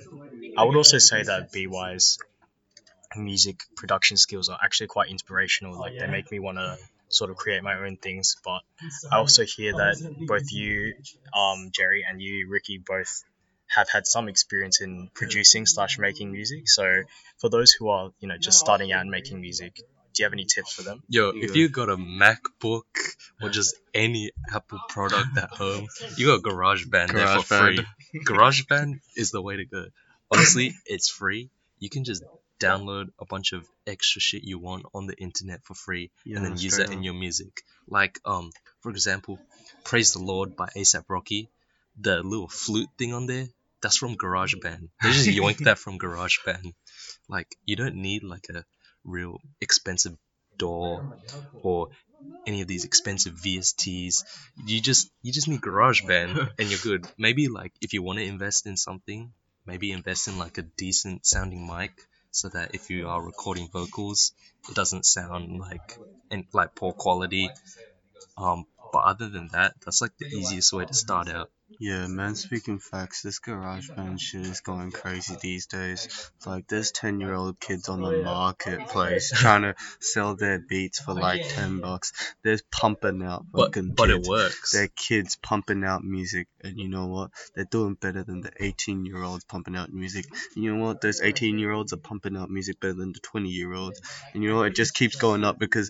I 0.57 0.63
would 0.63 0.75
also 0.77 0.97
say 0.99 1.23
that 1.23 1.51
BY's 1.51 2.17
music 3.15 3.61
production 3.75 4.17
skills 4.17 4.49
are 4.49 4.59
actually 4.63 4.87
quite 4.87 5.09
inspirational. 5.09 5.77
Like 5.79 5.97
they 5.99 6.07
make 6.07 6.31
me 6.31 6.39
want 6.39 6.57
to 6.57 6.77
sort 7.09 7.29
of 7.31 7.37
create 7.37 7.63
my 7.63 7.75
own 7.75 7.97
things. 7.97 8.35
But 8.43 8.61
I 9.11 9.17
also 9.17 9.45
hear 9.45 9.73
that 9.73 9.95
both 10.27 10.51
you, 10.51 10.93
um, 11.33 11.71
Jerry, 11.73 12.05
and 12.07 12.21
you, 12.21 12.47
Riki, 12.49 12.77
both 12.85 13.23
have 13.67 13.89
had 13.89 14.05
some 14.05 14.29
experience 14.29 14.81
in 14.81 15.09
producing 15.13 15.65
slash 15.65 15.97
making 15.97 16.31
music. 16.31 16.67
So 16.69 17.03
for 17.39 17.49
those 17.49 17.71
who 17.71 17.89
are, 17.89 18.11
you 18.19 18.27
know, 18.27 18.37
just 18.37 18.59
starting 18.59 18.91
out 18.91 19.01
and 19.01 19.11
making 19.11 19.41
music, 19.41 19.81
do 20.15 20.21
you 20.23 20.25
have 20.25 20.33
any 20.33 20.45
tips 20.45 20.73
for 20.73 20.81
them? 20.81 21.03
Yo, 21.09 21.31
if 21.35 21.55
you 21.55 21.69
got 21.69 21.89
a 21.89 21.97
MacBook 21.97 22.83
or 23.41 23.49
just 23.49 23.75
any 23.93 24.31
Apple 24.53 24.79
product 24.89 25.37
at 25.37 25.49
home, 25.49 25.87
you 26.17 26.27
got 26.27 26.41
GarageBand 26.41 27.11
there 27.11 27.27
for 27.27 27.39
GarageBand. 27.39 27.85
free. 28.11 28.21
GarageBand 28.25 28.99
is 29.15 29.31
the 29.31 29.41
way 29.41 29.57
to 29.57 29.65
go. 29.65 29.85
Honestly, 30.31 30.73
it's 30.85 31.09
free. 31.09 31.49
You 31.79 31.89
can 31.89 32.03
just 32.05 32.23
download 32.59 33.07
a 33.19 33.25
bunch 33.25 33.51
of 33.51 33.67
extra 33.85 34.21
shit 34.21 34.43
you 34.43 34.57
want 34.57 34.85
on 34.93 35.07
the 35.07 35.15
internet 35.15 35.61
for 35.63 35.73
free 35.73 36.09
Yeah, 36.23 36.37
and 36.37 36.45
then 36.45 36.57
use 36.57 36.73
straight 36.73 36.89
it 36.89 36.93
in 36.93 37.03
your 37.03 37.13
music. 37.13 37.63
Like, 37.87 38.19
um, 38.25 38.51
for 38.81 38.91
example, 38.91 39.39
Praise 39.83 40.13
the 40.13 40.19
Lord 40.19 40.55
by 40.55 40.67
ASAP 40.75 41.05
Rocky. 41.07 41.49
The 41.99 42.23
little 42.23 42.47
flute 42.47 42.89
thing 42.97 43.13
on 43.13 43.27
there, 43.27 43.47
that's 43.81 43.97
from 43.97 44.15
GarageBand. 44.15 44.89
They 45.01 45.11
just 45.11 45.27
yoinked 45.41 45.65
that 45.65 45.77
from 45.77 45.99
GarageBand. 45.99 46.73
Like, 47.29 47.55
you 47.65 47.75
don't 47.75 47.95
need 47.95 48.23
like 48.23 48.47
a 48.49 48.65
real 49.05 49.41
expensive 49.61 50.17
DAW 50.57 51.03
or 51.63 51.89
any 52.45 52.61
of 52.61 52.67
these 52.67 52.85
expensive 52.85 53.35
VSTs. 53.35 54.25
You 54.65 54.81
just 54.81 55.11
you 55.21 55.31
just 55.33 55.47
need 55.47 55.61
GarageBand 55.61 56.51
and 56.59 56.69
you're 56.69 56.79
good. 56.79 57.07
Maybe 57.17 57.47
like 57.47 57.73
if 57.81 57.93
you 57.93 58.01
want 58.03 58.19
to 58.19 58.25
invest 58.25 58.65
in 58.67 58.77
something, 58.77 59.33
maybe 59.65 59.91
invest 59.91 60.27
in 60.27 60.37
like 60.37 60.57
a 60.57 60.63
decent 60.77 61.25
sounding 61.25 61.67
mic, 61.67 61.91
so 62.31 62.49
that 62.49 62.71
if 62.73 62.89
you 62.89 63.07
are 63.09 63.23
recording 63.23 63.69
vocals, 63.71 64.33
it 64.69 64.75
doesn't 64.75 65.05
sound 65.05 65.59
like 65.59 65.99
in, 66.31 66.47
like 66.53 66.75
poor 66.75 66.93
quality. 66.93 67.53
Um, 68.37 68.65
but 68.91 68.99
other 69.05 69.29
than 69.29 69.49
that, 69.49 69.75
that's 69.85 70.01
like 70.01 70.17
the 70.17 70.27
easiest 70.31 70.73
way 70.73 70.85
to 70.85 70.93
start 70.93 71.29
out. 71.29 71.51
Yeah, 71.79 72.05
man, 72.07 72.35
speaking 72.35 72.79
facts, 72.79 73.21
this 73.23 73.39
GarageBand 73.39 74.19
shit 74.19 74.41
is 74.45 74.61
going 74.61 74.91
crazy 74.91 75.35
these 75.41 75.65
days. 75.65 76.31
Like 76.45 76.67
there's 76.67 76.91
10 76.91 77.19
year 77.19 77.33
old 77.33 77.59
kids 77.59 77.89
on 77.89 78.01
the 78.01 78.21
marketplace 78.23 79.31
trying 79.35 79.63
to 79.63 79.75
sell 79.99 80.35
their 80.35 80.59
beats 80.59 80.99
for 80.99 81.13
like 81.13 81.41
10 81.49 81.79
bucks. 81.81 82.13
They're 82.43 82.59
pumping 82.71 83.23
out 83.23 83.45
But 83.51 83.73
fucking 83.73 83.93
but 83.95 84.09
it 84.09 84.17
kids. 84.17 84.29
works. 84.29 84.71
They're 84.71 84.87
kids 84.87 85.37
pumping 85.37 85.83
out 85.83 86.03
music, 86.03 86.47
and 86.63 86.79
you 86.79 86.87
know 86.87 87.07
what? 87.07 87.31
They're 87.55 87.65
doing 87.65 87.95
better 87.95 88.23
than 88.23 88.41
the 88.41 88.51
18 88.59 89.05
year 89.05 89.21
olds 89.23 89.43
pumping 89.43 89.75
out 89.75 89.91
music. 89.91 90.25
You 90.55 90.73
know 90.75 90.85
what? 90.85 91.01
Those 91.01 91.19
18 91.21 91.57
year 91.57 91.71
olds 91.71 91.93
are 91.93 91.97
pumping 91.97 92.37
out 92.37 92.49
music 92.49 92.79
better 92.79 92.93
than 92.93 93.11
the 93.11 93.19
20 93.19 93.49
year 93.49 93.73
olds. 93.73 94.01
And 94.33 94.43
you 94.43 94.49
know 94.49 94.57
what? 94.57 94.67
It 94.67 94.75
just 94.75 94.93
keeps 94.93 95.15
going 95.15 95.43
up 95.43 95.57
because 95.57 95.89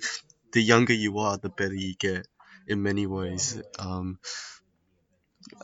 the 0.54 0.62
younger 0.64 0.94
you 0.94 1.20
are, 1.20 1.38
the 1.38 1.50
better 1.50 1.76
you 1.76 1.96
get 1.96 2.26
in 2.68 2.82
many 2.82 3.06
ways. 3.08 3.62
Um, 3.78 4.20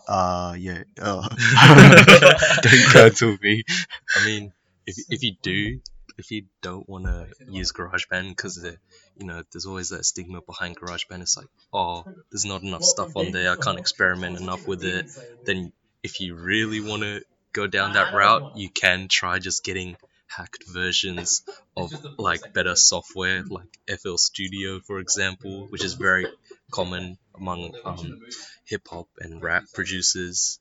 uh, 0.08 0.56
yeah. 0.58 0.84
Uh, 1.00 1.28
don't 2.62 2.92
cancel 2.92 3.38
me. 3.42 3.64
I 4.16 4.26
mean, 4.26 4.54
if 4.86 4.98
if 5.10 5.24
you 5.24 5.34
do, 5.42 5.80
if 6.18 6.32
you 6.32 6.46
don't 6.62 6.88
want 6.88 7.06
to 7.06 7.28
use 7.48 7.72
GarageBand 7.72 8.30
because 8.30 8.64
you 9.18 9.26
know 9.26 9.44
there's 9.52 9.66
always 9.66 9.90
that 9.90 10.06
stigma 10.06 10.42
behind 10.42 10.78
GarageBand. 10.78 11.22
It's 11.22 11.38
like, 11.38 11.48
oh, 11.74 12.04
there's 12.32 12.46
not 12.46 12.64
enough 12.64 12.84
stuff 12.84 13.16
on 13.16 13.32
there. 13.32 13.52
I 13.52 13.56
can't 13.56 13.80
experiment 13.80 14.40
enough 14.40 14.68
with 14.68 14.84
it. 14.84 15.08
Then 15.46 15.72
if 16.04 16.20
you 16.20 16.36
really 16.36 16.82
want 16.82 17.04
to 17.04 17.22
go 17.54 17.68
down 17.68 17.94
that 17.94 18.14
route, 18.14 18.58
you 18.58 18.70
can 18.70 19.08
try 19.08 19.40
just 19.40 19.64
getting 19.64 19.98
hacked 20.28 20.64
versions 20.68 21.44
of 21.76 21.92
like 22.18 22.54
better 22.54 22.76
software, 22.76 23.44
like 23.44 23.68
FL 23.88 24.16
Studio, 24.16 24.80
for 24.80 25.00
example, 25.00 25.68
which 25.70 25.84
is 25.84 25.94
very 25.94 26.28
common 26.72 27.18
among 27.36 27.74
um, 27.86 28.20
hip 28.66 28.88
hop 28.90 29.08
and 29.20 29.42
rap 29.44 29.64
producers. 29.74 30.60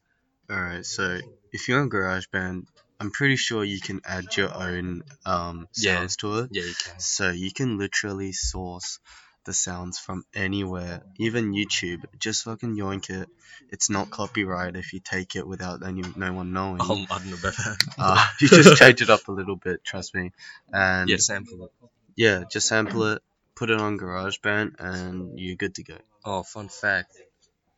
Alright, 0.51 0.85
so 0.85 1.19
if 1.53 1.69
you're 1.69 1.81
on 1.81 1.91
GarageBand, 1.91 2.65
I'm 2.99 3.11
pretty 3.13 3.37
sure 3.37 3.65
you 3.65 3.81
can 3.81 4.01
add 4.05 4.37
your 4.37 4.53
own 4.55 5.03
um, 5.25 5.69
Yeah. 5.77 5.97
sounds 5.99 6.17
to 6.19 6.41
it. 6.41 6.51
Yeah, 6.53 6.65
you 6.65 6.75
can. 6.85 6.99
So 7.01 7.31
you 7.31 7.53
can 7.53 7.79
literally 7.79 8.33
source 8.33 8.99
the 9.47 9.53
sounds 9.55 9.99
from 9.99 10.25
anywhere, 10.35 11.03
even 11.19 11.53
YouTube. 11.53 12.05
Just 12.19 12.45
fucking 12.45 12.77
yoink 12.77 13.09
it. 13.09 13.29
It's 13.71 13.89
not 13.89 14.11
copyright 14.11 14.77
if 14.77 14.93
you 14.93 15.01
take 15.01 15.35
it 15.35 15.47
without 15.47 15.87
any 15.87 16.03
no 16.15 16.33
one 16.35 16.53
knowing. 16.53 16.81
Um, 16.83 17.07
I 17.11 17.19
don't 17.19 17.31
know 17.31 17.37
about 17.37 17.57
that. 17.57 17.77
Uh, 17.99 18.27
you 18.41 18.49
just 18.49 18.77
change 18.83 19.01
it 19.01 19.09
up 19.09 19.29
a 19.29 19.33
little 19.33 19.57
bit, 19.57 19.83
trust 19.85 20.15
me. 20.15 20.33
And 20.73 21.09
yeah, 21.09 21.17
sample 21.19 21.65
it. 21.65 21.71
yeah, 22.17 22.45
just 22.51 22.69
sample 22.69 23.05
it, 23.07 23.23
put 23.55 23.71
it 23.71 23.81
on 23.81 23.99
GarageBand, 23.99 24.77
and 24.79 25.39
you're 25.39 25.57
good 25.57 25.75
to 25.77 25.83
go. 25.85 25.99
Oh, 26.25 26.43
fun 26.43 26.69
fact: 26.69 27.13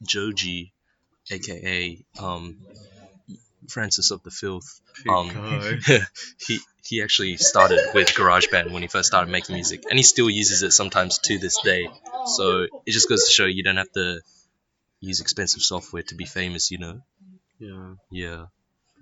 Joji, 0.03 0.73
aka 1.31 2.05
um, 2.19 2.57
Francis 3.69 4.11
of 4.11 4.23
the 4.23 4.31
Filth, 4.31 4.81
um, 5.09 5.31
he 6.47 6.59
he 6.85 7.03
actually 7.03 7.37
started 7.37 7.81
with 7.95 8.09
GarageBand 8.09 8.73
when 8.73 8.83
he 8.83 8.89
first 8.89 9.07
started 9.09 9.31
making 9.31 9.55
music, 9.55 9.85
and 9.89 9.99
he 9.99 10.03
still 10.03 10.29
uses 10.29 10.63
it 10.63 10.73
sometimes 10.73 11.19
to 11.19 11.39
this 11.39 11.59
day. 11.63 11.89
So 12.27 12.67
it 12.87 12.91
just 12.93 13.09
goes 13.09 13.25
to 13.25 13.31
show 13.31 13.47
you 13.47 13.63
don't 13.63 13.77
have 13.77 13.93
to 13.93 14.21
use 15.01 15.21
expensive 15.21 15.63
software 15.63 16.03
to 16.05 16.15
be 16.15 16.25
famous, 16.25 16.71
you 16.71 16.79
know? 16.79 17.01
Yeah. 17.59 17.95
Yeah. 18.11 18.47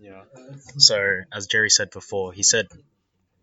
Yeah. 0.00 0.22
So 0.78 1.22
as 1.32 1.46
Jerry 1.46 1.70
said 1.70 1.90
before, 1.90 2.32
he 2.32 2.42
said, 2.42 2.68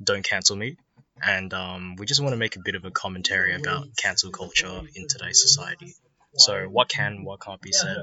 "Don't 0.03 0.23
cancel 0.23 0.55
me," 0.55 0.77
and 1.25 1.53
um, 1.53 1.95
we 1.97 2.05
just 2.05 2.21
want 2.21 2.33
to 2.33 2.37
make 2.37 2.55
a 2.55 2.59
bit 2.59 2.75
of 2.75 2.85
a 2.85 2.91
commentary 2.91 3.55
about 3.55 3.87
cancel 3.97 4.31
culture 4.31 4.81
in 4.95 5.07
today's 5.07 5.41
society. 5.41 5.93
So 6.35 6.65
what 6.65 6.89
can, 6.89 7.23
what 7.23 7.39
can't 7.41 7.61
be 7.61 7.71
said? 7.71 7.97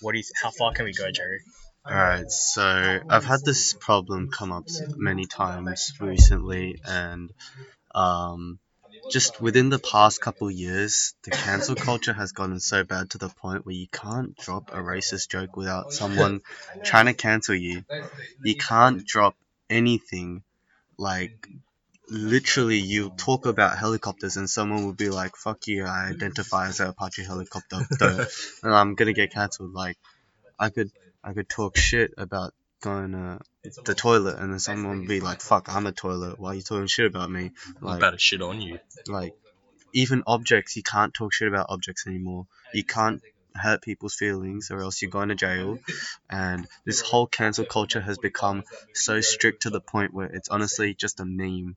What 0.00 0.12
do 0.12 0.18
you? 0.18 0.24
Th- 0.24 0.32
how 0.42 0.50
far 0.50 0.72
can 0.72 0.84
we 0.84 0.92
go, 0.92 1.10
Jerry? 1.10 1.40
Alright, 1.86 2.30
so 2.30 3.00
I've 3.10 3.26
had 3.26 3.40
this 3.44 3.74
problem 3.74 4.30
come 4.30 4.52
up 4.52 4.64
many 4.96 5.26
times 5.26 5.92
recently, 6.00 6.80
and 6.82 7.30
um, 7.94 8.58
just 9.10 9.40
within 9.40 9.68
the 9.68 9.78
past 9.78 10.20
couple 10.20 10.50
years, 10.50 11.14
the 11.24 11.30
cancel 11.30 11.74
culture 11.74 12.14
has 12.14 12.32
gotten 12.32 12.58
so 12.58 12.84
bad 12.84 13.10
to 13.10 13.18
the 13.18 13.28
point 13.28 13.66
where 13.66 13.74
you 13.74 13.86
can't 13.88 14.34
drop 14.36 14.70
a 14.72 14.78
racist 14.78 15.28
joke 15.28 15.58
without 15.58 15.92
someone 15.92 16.40
trying 16.82 17.06
to 17.06 17.14
cancel 17.14 17.54
you. 17.54 17.84
You 18.42 18.56
can't 18.56 19.06
drop 19.06 19.36
anything 19.68 20.42
like 20.96 21.48
literally 22.08 22.78
you 22.78 23.10
talk 23.16 23.46
about 23.46 23.78
helicopters 23.78 24.36
and 24.36 24.48
someone 24.48 24.84
will 24.84 24.94
be 24.94 25.08
like 25.08 25.36
fuck 25.36 25.66
you 25.66 25.84
i 25.84 26.08
identify 26.08 26.68
as 26.68 26.80
an 26.80 26.88
apache 26.88 27.24
helicopter. 27.24 27.86
And 28.62 28.74
i'm 28.74 28.94
gonna 28.94 29.12
get 29.12 29.32
cancelled. 29.32 29.72
Like 29.72 29.96
i 30.58 30.68
could 30.70 30.90
i 31.22 31.32
could 31.32 31.48
talk 31.48 31.76
shit 31.76 32.12
about 32.18 32.52
going 32.82 33.12
to 33.12 33.38
the 33.84 33.94
toilet 33.94 34.38
and 34.38 34.52
then 34.52 34.60
someone 34.60 35.00
would 35.00 35.08
be 35.08 35.20
like 35.20 35.40
fuck 35.40 35.74
i'm 35.74 35.86
a 35.86 35.92
toilet. 35.92 36.38
Why 36.38 36.50
are 36.50 36.54
you 36.54 36.62
talking 36.62 36.86
shit 36.86 37.06
about 37.06 37.30
me? 37.30 37.52
Like 37.80 37.98
about 37.98 38.10
to 38.10 38.18
shit 38.18 38.42
on 38.42 38.60
you. 38.60 38.78
like 39.08 39.34
even 39.94 40.22
objects 40.26 40.76
you 40.76 40.82
can't 40.82 41.14
talk 41.14 41.32
shit 41.32 41.48
about 41.48 41.66
objects 41.68 42.06
anymore. 42.06 42.46
You 42.74 42.84
can't 42.84 43.22
hurt 43.54 43.82
people's 43.82 44.14
feelings 44.14 44.70
or 44.70 44.80
else 44.80 45.00
you're 45.00 45.10
going 45.10 45.28
to 45.28 45.34
jail. 45.34 45.78
And 46.28 46.66
this 46.84 47.00
whole 47.00 47.26
cancel 47.26 47.64
culture 47.64 48.00
has 48.00 48.18
become 48.18 48.64
so 48.94 49.20
strict 49.20 49.62
to 49.62 49.70
the 49.70 49.80
point 49.80 50.12
where 50.12 50.26
it's 50.26 50.48
honestly 50.48 50.94
just 50.94 51.20
a 51.20 51.24
meme. 51.24 51.76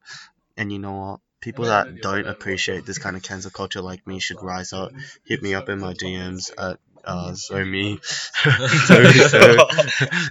And 0.55 0.71
you 0.71 0.79
know 0.79 0.93
what? 0.93 1.19
People 1.39 1.65
that 1.65 2.01
don't 2.01 2.27
appreciate 2.27 2.85
this 2.85 2.97
kind 2.97 3.15
of 3.15 3.21
cancel 3.21 3.51
culture 3.51 3.81
like 3.81 4.07
me 4.07 4.19
should 4.19 4.41
rise 4.41 4.73
up 4.73 4.91
hit 5.23 5.43
me 5.43 5.53
up 5.53 5.69
in 5.69 5.79
my 5.79 5.93
dms 5.93 6.51
at 6.57 6.79
uh, 7.05 7.33
so 7.35 7.63
me 7.63 7.99
so, 8.01 8.51
so 8.51 9.55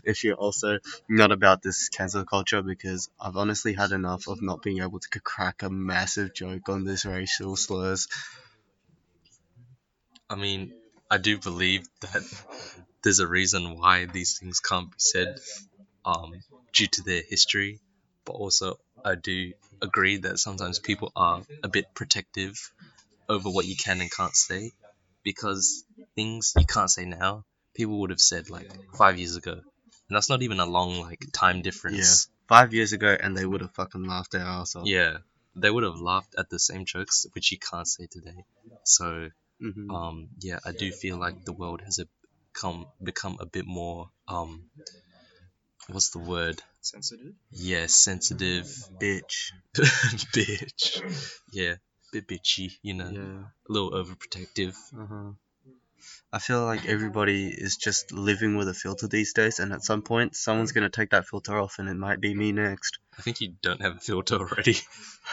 if 0.04 0.24
you're 0.24 0.34
also 0.34 0.78
not 1.08 1.32
about 1.32 1.62
this 1.62 1.88
cancel 1.88 2.24
culture 2.24 2.60
because 2.60 3.08
I've 3.18 3.36
honestly 3.36 3.72
had 3.72 3.92
enough 3.92 4.28
of 4.28 4.42
not 4.42 4.62
being 4.62 4.82
able 4.82 4.98
to 4.98 5.20
crack 5.20 5.62
a 5.62 5.70
massive 5.70 6.34
joke 6.34 6.68
on 6.68 6.84
this 6.84 7.06
racial 7.06 7.56
slurs. 7.56 8.08
I 10.28 10.34
mean, 10.34 10.74
I 11.10 11.18
do 11.18 11.38
believe 11.38 11.86
that 12.00 12.22
there's 13.02 13.20
a 13.20 13.26
reason 13.26 13.78
why 13.78 14.06
these 14.06 14.38
things 14.38 14.60
can't 14.60 14.90
be 14.90 14.96
said 14.98 15.38
um, 16.04 16.32
due 16.72 16.86
to 16.88 17.02
their 17.02 17.22
history, 17.28 17.80
but 18.24 18.32
also 18.32 18.78
I 19.04 19.14
do 19.14 19.52
agree 19.80 20.18
that 20.18 20.38
sometimes 20.38 20.78
people 20.78 21.12
are 21.14 21.42
a 21.62 21.68
bit 21.68 21.86
protective 21.94 22.72
over 23.28 23.48
what 23.50 23.66
you 23.66 23.76
can 23.76 24.00
and 24.00 24.10
can't 24.10 24.34
say 24.34 24.72
because 25.22 25.84
things 26.14 26.54
you 26.56 26.66
can't 26.66 26.90
say 26.90 27.04
now, 27.04 27.44
people 27.74 28.00
would 28.00 28.10
have 28.10 28.20
said 28.20 28.50
like 28.50 28.70
five 28.96 29.18
years 29.18 29.36
ago. 29.36 29.52
And 29.52 30.14
that's 30.14 30.28
not 30.28 30.42
even 30.42 30.60
a 30.60 30.66
long 30.66 31.00
like 31.00 31.20
time 31.32 31.62
difference. 31.62 32.28
Yeah. 32.28 32.32
Five 32.48 32.74
years 32.74 32.92
ago, 32.92 33.16
and 33.20 33.36
they 33.36 33.44
would 33.44 33.60
have 33.60 33.74
fucking 33.74 34.04
laughed 34.04 34.30
their 34.30 34.42
ass 34.42 34.76
off. 34.76 34.86
Yeah. 34.86 35.18
They 35.56 35.70
would 35.70 35.82
have 35.82 35.98
laughed 35.98 36.36
at 36.38 36.48
the 36.48 36.60
same 36.60 36.84
jokes 36.84 37.26
which 37.32 37.50
you 37.50 37.58
can't 37.58 37.88
say 37.88 38.06
today. 38.06 38.44
So 38.84 39.30
hmm 39.60 39.90
um, 39.90 40.28
yeah, 40.40 40.58
I 40.64 40.72
do 40.72 40.92
feel 40.92 41.18
like 41.18 41.44
the 41.44 41.52
world 41.52 41.80
has 41.84 41.98
a, 41.98 42.06
become 42.52 42.86
become 43.02 43.36
a 43.40 43.46
bit 43.46 43.66
more 43.66 44.10
um, 44.28 44.64
what's 45.88 46.10
the 46.10 46.18
word? 46.18 46.60
Sensitive. 46.80 47.34
Yeah, 47.50 47.86
sensitive, 47.86 48.66
Bitch. 49.00 49.50
bitch. 49.74 51.02
Yeah, 51.52 51.74
bit 52.12 52.28
bitchy, 52.28 52.72
you 52.82 52.94
know, 52.94 53.10
Yeah. 53.10 53.42
a 53.68 53.72
little 53.72 53.90
overprotective. 53.92 54.74
Uh-huh. 54.96 55.32
I 56.32 56.38
feel 56.38 56.64
like 56.64 56.86
everybody 56.86 57.48
is 57.48 57.76
just 57.76 58.12
living 58.12 58.56
with 58.56 58.68
a 58.68 58.74
filter 58.74 59.08
these 59.08 59.32
days, 59.32 59.58
and 59.58 59.72
at 59.72 59.82
some 59.82 60.02
point, 60.02 60.36
someone's 60.36 60.72
gonna 60.72 60.90
take 60.90 61.10
that 61.10 61.26
filter 61.26 61.58
off, 61.58 61.78
and 61.78 61.88
it 61.88 61.94
might 61.94 62.20
be 62.20 62.34
me 62.34 62.52
next. 62.52 62.98
I 63.18 63.22
think 63.22 63.40
you 63.40 63.54
don't 63.62 63.80
have 63.80 63.96
a 63.96 64.00
filter 64.00 64.36
already. 64.36 64.76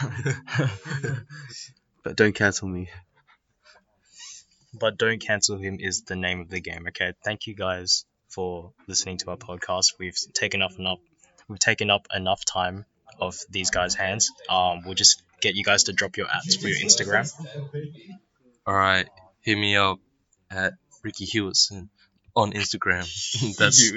But 2.02 2.16
don't 2.16 2.34
cancel 2.34 2.68
me. 2.68 2.90
But 4.78 4.98
don't 4.98 5.20
cancel 5.20 5.56
him 5.56 5.78
is 5.80 6.02
the 6.02 6.16
name 6.16 6.40
of 6.40 6.48
the 6.48 6.60
game. 6.60 6.86
Okay. 6.88 7.12
Thank 7.24 7.46
you 7.46 7.54
guys 7.54 8.04
for 8.28 8.72
listening 8.88 9.18
to 9.18 9.30
our 9.30 9.36
podcast. 9.36 9.94
We've 9.98 10.18
taken 10.32 10.62
up 10.62 10.72
enough. 10.78 10.98
We've 11.48 11.58
taken 11.58 11.90
up 11.90 12.06
enough 12.14 12.44
time 12.44 12.84
of 13.20 13.36
these 13.50 13.70
guys' 13.70 13.94
hands. 13.94 14.30
Um, 14.48 14.82
we'll 14.84 14.94
just 14.94 15.22
get 15.40 15.54
you 15.54 15.64
guys 15.64 15.84
to 15.84 15.92
drop 15.92 16.16
your 16.16 16.26
ads 16.28 16.56
for 16.56 16.68
your 16.68 16.78
Instagram. 16.78 17.30
All 18.66 18.74
right, 18.74 19.08
hit 19.42 19.56
me 19.56 19.76
up 19.76 19.98
at 20.50 20.74
Riki 21.02 21.26
Huartson 21.26 21.88
on 22.34 22.52
Instagram. 22.52 23.04
That's 23.58 23.92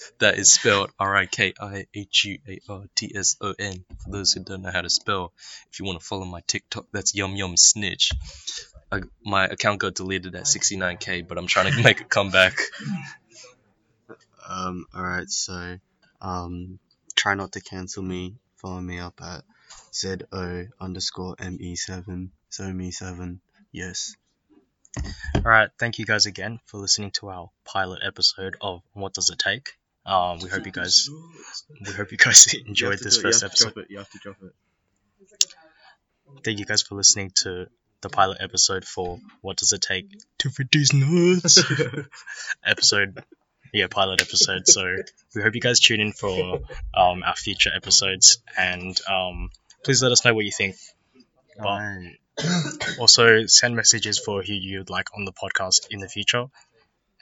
that 0.18 0.38
is 0.38 0.52
spelled 0.52 0.90
R 0.98 1.16
I 1.16 1.26
K 1.26 1.54
I 1.58 1.86
H 1.94 2.24
U 2.24 2.38
A 2.48 2.60
R 2.68 2.82
T 2.94 3.12
S 3.14 3.36
O 3.40 3.54
N. 3.58 3.84
For 4.02 4.10
those 4.10 4.32
who 4.32 4.42
don't 4.42 4.62
know 4.62 4.70
how 4.70 4.82
to 4.82 4.90
spell, 4.90 5.32
if 5.72 5.80
you 5.80 5.86
want 5.86 6.00
to 6.00 6.04
follow 6.04 6.24
my 6.24 6.40
TikTok, 6.46 6.86
that's 6.92 7.14
Yum 7.14 7.36
Yum 7.36 7.56
Snitch. 7.56 8.10
I, 8.94 9.00
my 9.24 9.46
account 9.46 9.80
got 9.80 9.94
deleted 9.94 10.34
at 10.34 10.44
69k, 10.44 11.26
but 11.26 11.38
I'm 11.38 11.46
trying 11.46 11.72
to 11.72 11.82
make 11.82 12.00
a 12.00 12.04
comeback. 12.04 12.58
Um. 14.46 14.84
All 14.94 15.02
right. 15.02 15.28
So, 15.30 15.78
um, 16.20 16.78
try 17.16 17.34
not 17.34 17.52
to 17.52 17.62
cancel 17.62 18.02
me. 18.02 18.34
follow 18.56 18.80
me 18.80 18.98
up 18.98 19.18
at 19.22 19.42
zo 19.92 20.66
underscore 20.80 21.36
me7 21.36 22.28
zomi7. 22.50 23.38
Yes. 23.72 24.16
Alright, 25.36 25.70
thank 25.78 25.98
you 25.98 26.06
guys 26.06 26.26
again 26.26 26.60
for 26.66 26.78
listening 26.78 27.10
to 27.12 27.28
our 27.28 27.50
pilot 27.64 28.00
episode 28.06 28.56
of 28.60 28.82
What 28.92 29.12
Does 29.14 29.30
It 29.30 29.38
Take? 29.38 29.72
Um, 30.06 30.38
we 30.38 30.48
hope 30.48 30.66
you 30.66 30.72
guys 30.72 31.08
we 31.84 31.92
hope 31.92 32.12
you 32.12 32.18
guys 32.18 32.52
enjoyed 32.66 32.98
this 32.98 33.18
first 33.18 33.42
episode. 33.42 33.76
it. 33.78 33.86
You 33.90 33.98
have 33.98 34.10
to 34.10 34.18
drop 34.18 34.36
it. 34.42 34.52
Thank 36.44 36.58
you 36.58 36.64
guys 36.66 36.82
for 36.82 36.94
listening 36.94 37.32
to 37.42 37.66
the 38.04 38.10
pilot 38.10 38.38
episode 38.40 38.84
for 38.84 39.18
What 39.40 39.56
Does 39.56 39.72
It 39.72 39.80
Take 39.80 40.10
to 40.38 40.50
Reduce 40.58 40.92
Nuts? 40.92 41.58
episode, 42.64 43.24
yeah, 43.72 43.86
pilot 43.90 44.20
episode. 44.20 44.68
So 44.68 44.84
we 45.34 45.42
hope 45.42 45.54
you 45.54 45.60
guys 45.60 45.80
tune 45.80 46.00
in 46.00 46.12
for 46.12 46.60
um, 46.94 47.22
our 47.24 47.34
future 47.34 47.70
episodes 47.74 48.42
and 48.58 49.00
um, 49.10 49.50
please 49.84 50.02
let 50.02 50.12
us 50.12 50.24
know 50.24 50.34
what 50.34 50.44
you 50.44 50.52
think. 50.52 50.76
Alright. 51.58 52.18
Also, 52.98 53.46
send 53.46 53.74
messages 53.74 54.18
for 54.18 54.42
who 54.42 54.52
you'd 54.52 54.90
like 54.90 55.08
on 55.16 55.24
the 55.24 55.32
podcast 55.32 55.86
in 55.90 56.00
the 56.00 56.08
future. 56.08 56.44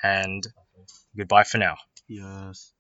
And 0.03 0.45
goodbye 1.17 1.45
for 1.45 1.59
now. 1.59 1.77
Yes. 2.09 2.72